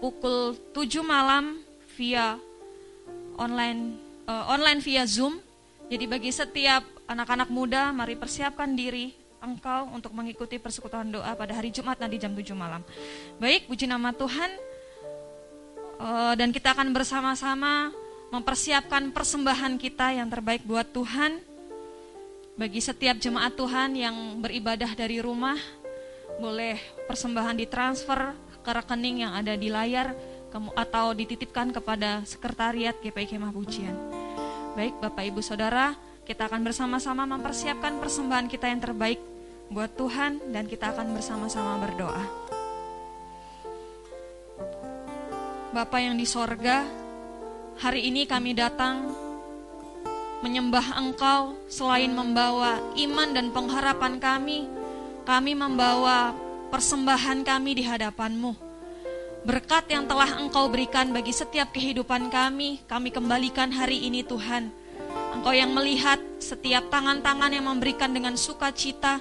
[0.00, 1.60] pukul 7 malam
[1.94, 2.40] via
[3.36, 5.38] online uh, online via Zoom
[5.90, 9.10] jadi bagi setiap anak-anak muda, mari persiapkan diri
[9.42, 12.86] engkau untuk mengikuti persekutuan doa pada hari Jumat nanti jam 7 malam.
[13.42, 14.50] Baik, puji nama Tuhan.
[16.00, 17.90] Uh, dan kita akan bersama-sama
[18.30, 21.42] mempersiapkan persembahan kita yang terbaik buat Tuhan.
[22.54, 25.58] Bagi setiap jemaat Tuhan yang beribadah dari rumah,
[26.38, 26.78] boleh
[27.10, 28.30] persembahan ditransfer
[28.60, 30.12] ke rekening yang ada di layar
[30.74, 33.94] atau dititipkan kepada sekretariat GPI Kemah Pujian.
[34.74, 35.94] Baik Bapak Ibu Saudara,
[36.26, 39.18] kita akan bersama-sama mempersiapkan persembahan kita yang terbaik
[39.70, 42.24] buat Tuhan dan kita akan bersama-sama berdoa.
[45.70, 46.82] Bapak yang di sorga,
[47.78, 49.14] hari ini kami datang
[50.42, 54.66] menyembah Engkau selain membawa iman dan pengharapan kami,
[55.22, 56.34] kami membawa
[56.70, 58.70] persembahan kami di hadapan-Mu.
[59.42, 64.70] Berkat yang telah Engkau berikan bagi setiap kehidupan kami, kami kembalikan hari ini Tuhan.
[65.34, 69.18] Engkau yang melihat setiap tangan-tangan yang memberikan dengan sukacita,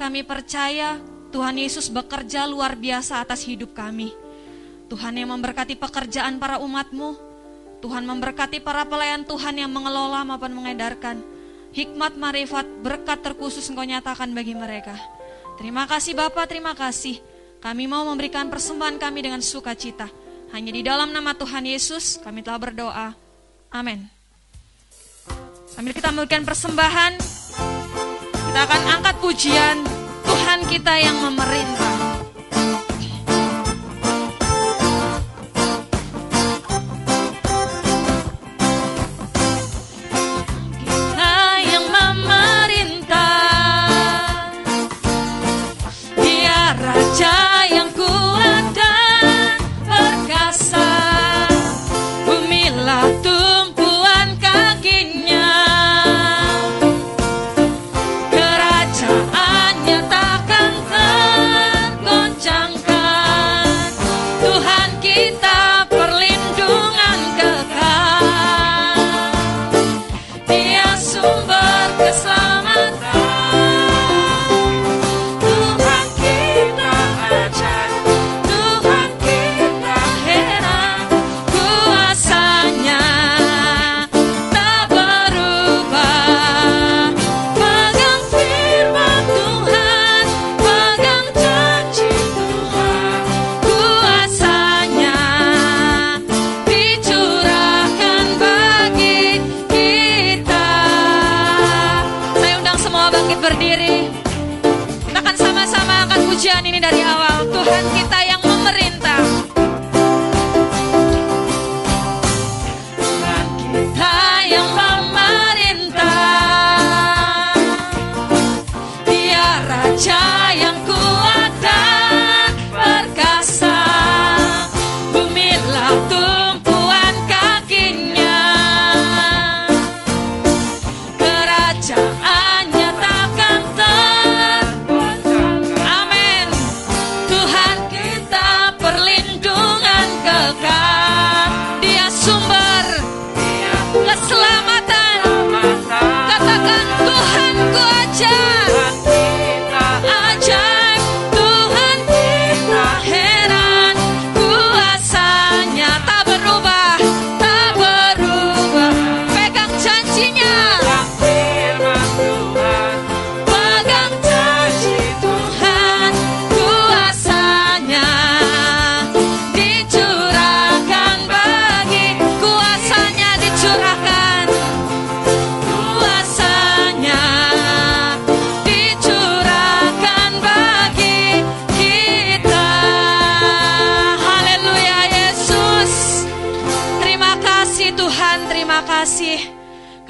[0.00, 0.96] kami percaya
[1.28, 4.14] Tuhan Yesus bekerja luar biasa atas hidup kami.
[4.88, 7.18] Tuhan yang memberkati pekerjaan para umatmu,
[7.84, 11.20] Tuhan memberkati para pelayan Tuhan yang mengelola maupun mengedarkan.
[11.74, 15.17] Hikmat marifat berkat terkhusus engkau nyatakan bagi mereka.
[15.58, 17.18] Terima kasih Bapak, terima kasih.
[17.58, 20.06] Kami mau memberikan persembahan kami dengan sukacita.
[20.54, 23.08] Hanya di dalam nama Tuhan Yesus kami telah berdoa.
[23.74, 24.06] Amin.
[25.66, 27.12] Sambil kita memberikan persembahan,
[28.32, 29.76] kita akan angkat pujian
[30.24, 32.07] Tuhan kita yang memerintah.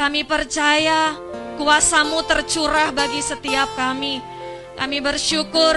[0.09, 1.13] Kami percaya
[1.61, 4.17] kuasamu tercurah bagi setiap kami.
[4.73, 5.77] Kami bersyukur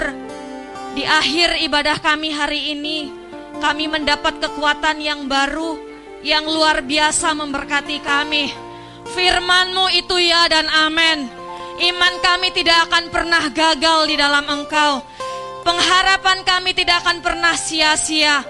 [0.96, 3.12] di akhir ibadah kami hari ini,
[3.60, 5.76] kami mendapat kekuatan yang baru,
[6.24, 8.48] yang luar biasa memberkati kami.
[9.12, 11.28] Firmanmu itu ya dan amin.
[11.84, 15.04] Iman kami tidak akan pernah gagal di dalam Engkau.
[15.60, 18.40] Pengharapan kami tidak akan pernah sia-sia.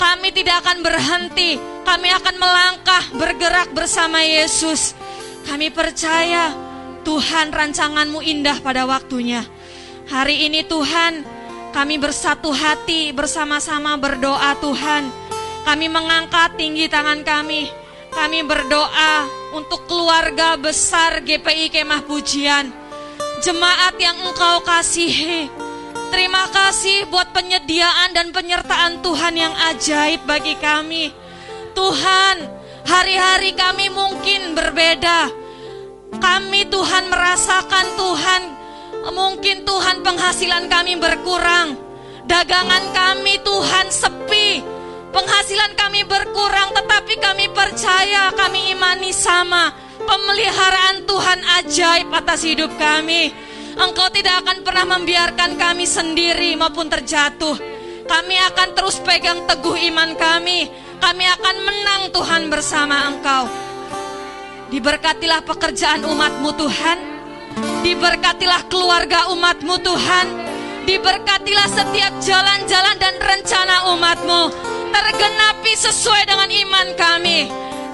[0.00, 1.60] Kami tidak akan berhenti.
[1.84, 4.96] Kami akan melangkah bergerak bersama Yesus.
[5.46, 6.50] Kami percaya
[7.06, 9.46] Tuhan rancanganmu indah pada waktunya.
[10.10, 11.22] Hari ini Tuhan
[11.70, 15.06] kami bersatu hati bersama-sama berdoa Tuhan.
[15.62, 17.70] Kami mengangkat tinggi tangan kami.
[18.10, 22.72] Kami berdoa untuk keluarga besar GPI Kemah Pujian.
[23.44, 25.46] Jemaat yang engkau kasihi.
[26.10, 31.12] Terima kasih buat penyediaan dan penyertaan Tuhan yang ajaib bagi kami.
[31.76, 32.55] Tuhan,
[32.86, 35.28] hari-hari kami mungkin berbeda.
[36.16, 38.42] Kami Tuhan merasakan Tuhan,
[39.12, 41.76] mungkin Tuhan penghasilan kami berkurang.
[42.26, 44.62] Dagangan kami Tuhan sepi.
[45.12, 49.74] Penghasilan kami berkurang tetapi kami percaya, kami imani sama.
[50.06, 53.34] Pemeliharaan Tuhan ajaib atas hidup kami.
[53.76, 57.58] Engkau tidak akan pernah membiarkan kami sendiri maupun terjatuh.
[58.06, 60.85] Kami akan terus pegang teguh iman kami.
[60.96, 63.44] Kami akan menang Tuhan bersama Engkau.
[64.72, 66.98] Diberkatilah pekerjaan umatmu Tuhan.
[67.86, 70.26] Diberkatilah keluarga umatmu Tuhan.
[70.86, 74.42] Diberkatilah setiap jalan-jalan dan rencana umatmu.
[74.90, 77.38] Tergenapi sesuai dengan iman kami.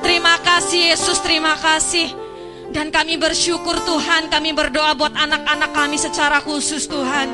[0.03, 2.11] Terima kasih Yesus, terima kasih.
[2.73, 7.29] Dan kami bersyukur Tuhan, kami berdoa buat anak-anak kami secara khusus Tuhan.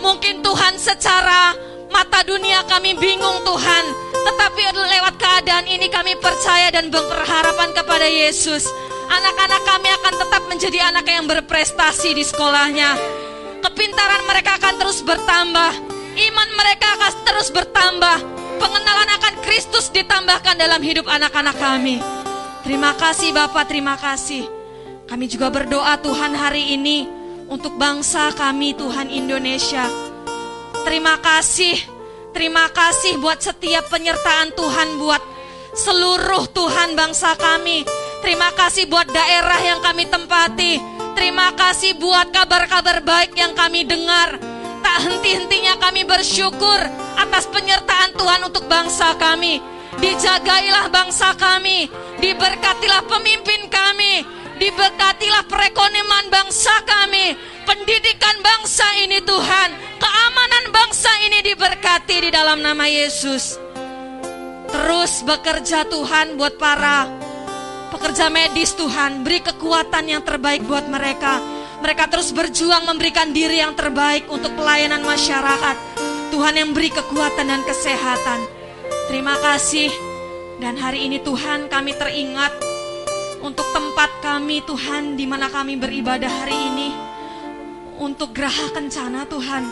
[0.00, 1.52] Mungkin Tuhan secara
[1.90, 3.84] mata dunia kami bingung Tuhan.
[4.20, 8.66] Tetapi lewat keadaan ini kami percaya dan berharapan kepada Yesus.
[9.10, 12.94] Anak-anak kami akan tetap menjadi anak yang berprestasi di sekolahnya.
[13.60, 15.72] Kepintaran mereka akan terus bertambah.
[16.14, 18.16] Iman mereka akan terus bertambah.
[18.60, 21.98] Pengenalan akan Kristus ditambahkan dalam hidup anak-anak kami.
[22.60, 24.44] Terima kasih Bapak, terima kasih.
[25.08, 27.08] Kami juga berdoa Tuhan hari ini
[27.50, 30.09] untuk bangsa kami Tuhan Indonesia.
[30.80, 31.76] Terima kasih,
[32.32, 35.22] terima kasih buat setiap penyertaan Tuhan buat
[35.76, 37.84] seluruh Tuhan bangsa kami.
[38.20, 40.80] Terima kasih buat daerah yang kami tempati.
[41.16, 44.40] Terima kasih buat kabar-kabar baik yang kami dengar.
[44.80, 46.80] Tak henti-hentinya kami bersyukur
[47.16, 49.60] atas penyertaan Tuhan untuk bangsa kami.
[50.00, 51.90] Dijagailah bangsa kami,
[52.24, 54.24] diberkatilah pemimpin kami,
[54.60, 57.32] diberkatilah perekonomian bangsa kami,
[57.64, 63.56] pendidikan bangsa ini Tuhan, keamanan bangsa ini diberkati di dalam nama Yesus.
[64.70, 67.08] Terus bekerja Tuhan buat para
[67.90, 71.40] pekerja medis Tuhan, beri kekuatan yang terbaik buat mereka.
[71.80, 75.76] Mereka terus berjuang memberikan diri yang terbaik untuk pelayanan masyarakat.
[76.28, 78.44] Tuhan yang beri kekuatan dan kesehatan.
[79.08, 79.88] Terima kasih.
[80.60, 82.69] Dan hari ini Tuhan kami teringat
[83.40, 86.88] untuk tempat kami Tuhan di mana kami beribadah hari ini.
[88.00, 89.64] Untuk geraha kencana Tuhan.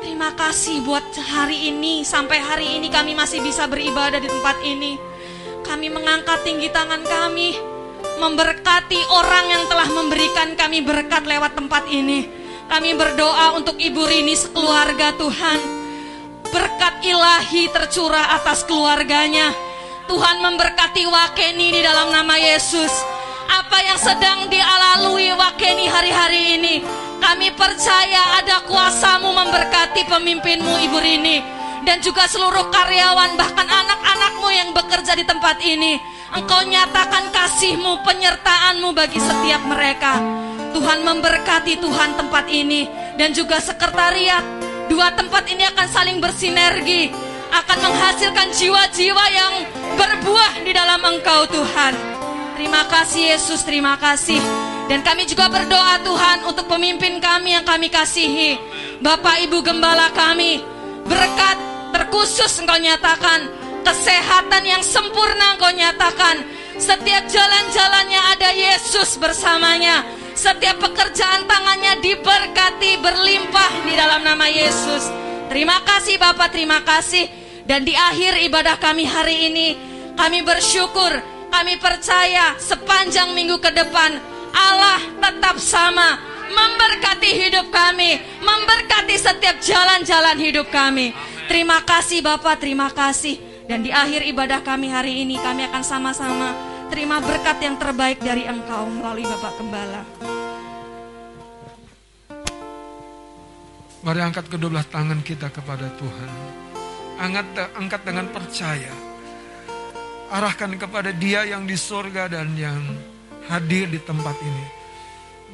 [0.00, 4.96] Terima kasih buat hari ini sampai hari ini kami masih bisa beribadah di tempat ini.
[5.60, 7.52] Kami mengangkat tinggi tangan kami
[8.18, 12.26] memberkati orang yang telah memberikan kami berkat lewat tempat ini.
[12.68, 15.58] Kami berdoa untuk Ibu Rini sekeluarga Tuhan.
[16.48, 19.67] Berkat ilahi tercurah atas keluarganya.
[20.08, 22.88] Tuhan memberkati Wakeni di dalam nama Yesus.
[23.44, 26.80] Apa yang sedang dialalui Wakeni hari-hari ini.
[27.20, 31.44] Kami percaya ada kuasamu memberkati pemimpinmu Ibu Rini.
[31.84, 36.00] Dan juga seluruh karyawan bahkan anak-anakmu yang bekerja di tempat ini.
[36.32, 40.16] Engkau nyatakan kasihmu, penyertaanmu bagi setiap mereka.
[40.72, 42.88] Tuhan memberkati Tuhan tempat ini.
[43.20, 44.40] Dan juga sekretariat.
[44.88, 47.27] Dua tempat ini akan saling bersinergi.
[47.52, 49.54] Akan menghasilkan jiwa-jiwa yang
[49.96, 51.94] berbuah di dalam engkau Tuhan.
[52.58, 54.42] Terima kasih Yesus, terima kasih.
[54.90, 58.58] Dan kami juga berdoa Tuhan untuk pemimpin kami yang kami kasihi.
[58.98, 60.58] Bapak Ibu Gembala kami,
[61.06, 61.56] berkat
[61.94, 66.44] terkhusus engkau nyatakan kesehatan yang sempurna engkau nyatakan.
[66.78, 70.06] Setiap jalan-jalannya ada Yesus bersamanya.
[70.38, 75.27] Setiap pekerjaan tangannya diberkati berlimpah di dalam nama Yesus.
[75.48, 77.28] Terima kasih Bapak, terima kasih.
[77.64, 79.68] Dan di akhir ibadah kami hari ini,
[80.16, 81.12] kami bersyukur,
[81.52, 84.16] kami percaya sepanjang minggu ke depan
[84.52, 86.16] Allah tetap sama
[86.48, 91.12] memberkati hidup kami, memberkati setiap jalan-jalan hidup kami.
[91.48, 93.40] Terima kasih Bapak, terima kasih.
[93.68, 96.56] Dan di akhir ibadah kami hari ini kami akan sama-sama
[96.88, 100.07] terima berkat yang terbaik dari Engkau melalui Bapak Gembala.
[103.98, 106.30] Mari angkat kedua belah tangan kita kepada Tuhan.
[107.18, 108.94] Angkat, angkat dengan percaya.
[110.28, 112.84] arahkan kepada dia yang di surga dan yang
[113.48, 114.66] hadir di tempat ini.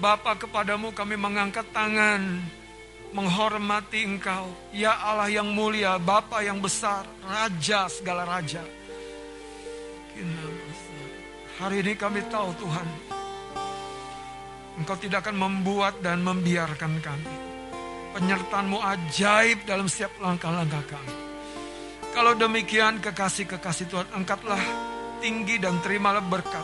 [0.02, 2.42] Bapa kepadamu kami mengangkat tangan
[3.14, 4.50] menghormati engkau.
[4.74, 8.66] Ya Allah yang mulia, Bapa yang besar, Raja segala Raja.
[11.62, 12.88] Hari ini kami tahu Tuhan,
[14.74, 17.53] Engkau tidak akan membuat dan membiarkan kami.
[18.14, 21.14] Penyertaanmu ajaib dalam setiap langkah-langkah kami.
[22.14, 24.62] Kalau demikian kekasih-kekasih Tuhan, angkatlah
[25.18, 26.62] tinggi dan terimalah berkat.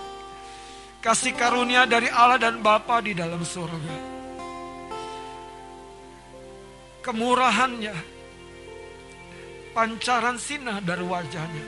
[1.03, 3.97] Kasih karunia dari Allah dan Bapa di dalam surga.
[7.03, 7.97] Kemurahannya,
[9.75, 11.67] pancaran sinar dari wajahnya.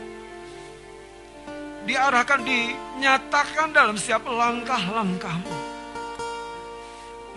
[1.90, 5.61] Diarahkan, dinyatakan dalam setiap langkah-langkahmu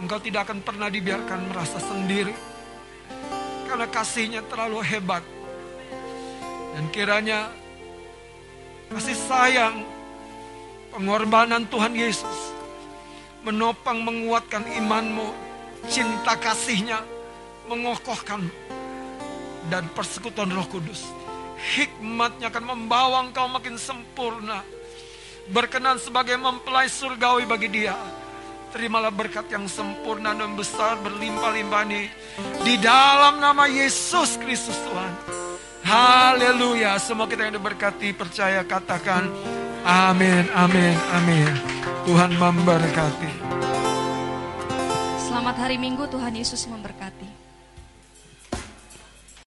[0.05, 2.29] Engkau tidak akan pernah dibiarkan merasa sendiri.
[3.65, 5.25] Karena kasihnya terlalu hebat.
[6.77, 7.49] Dan kiranya
[8.93, 9.81] kasih sayang,
[10.93, 12.53] pengorbanan Tuhan Yesus
[13.41, 15.33] menopang menguatkan imanmu,
[15.89, 17.01] cinta kasihnya
[17.65, 18.45] mengokohkan
[19.73, 21.09] dan persekutuan Roh Kudus.
[21.81, 24.61] Hikmatnya akan membawa engkau makin sempurna.
[25.49, 27.97] Berkenan sebagai mempelai surgawi bagi dia
[28.75, 32.11] Terimalah berkat yang sempurna dan besar berlimpah-limpah ini.
[32.59, 35.15] Di dalam nama Yesus Kristus Tuhan.
[35.79, 36.99] Haleluya.
[36.99, 39.31] Semua kita yang diberkati percaya katakan
[39.87, 41.55] amin, amin, amin.
[42.03, 43.31] Tuhan memberkati.
[45.23, 47.24] Selamat hari Minggu Tuhan Yesus memberkati.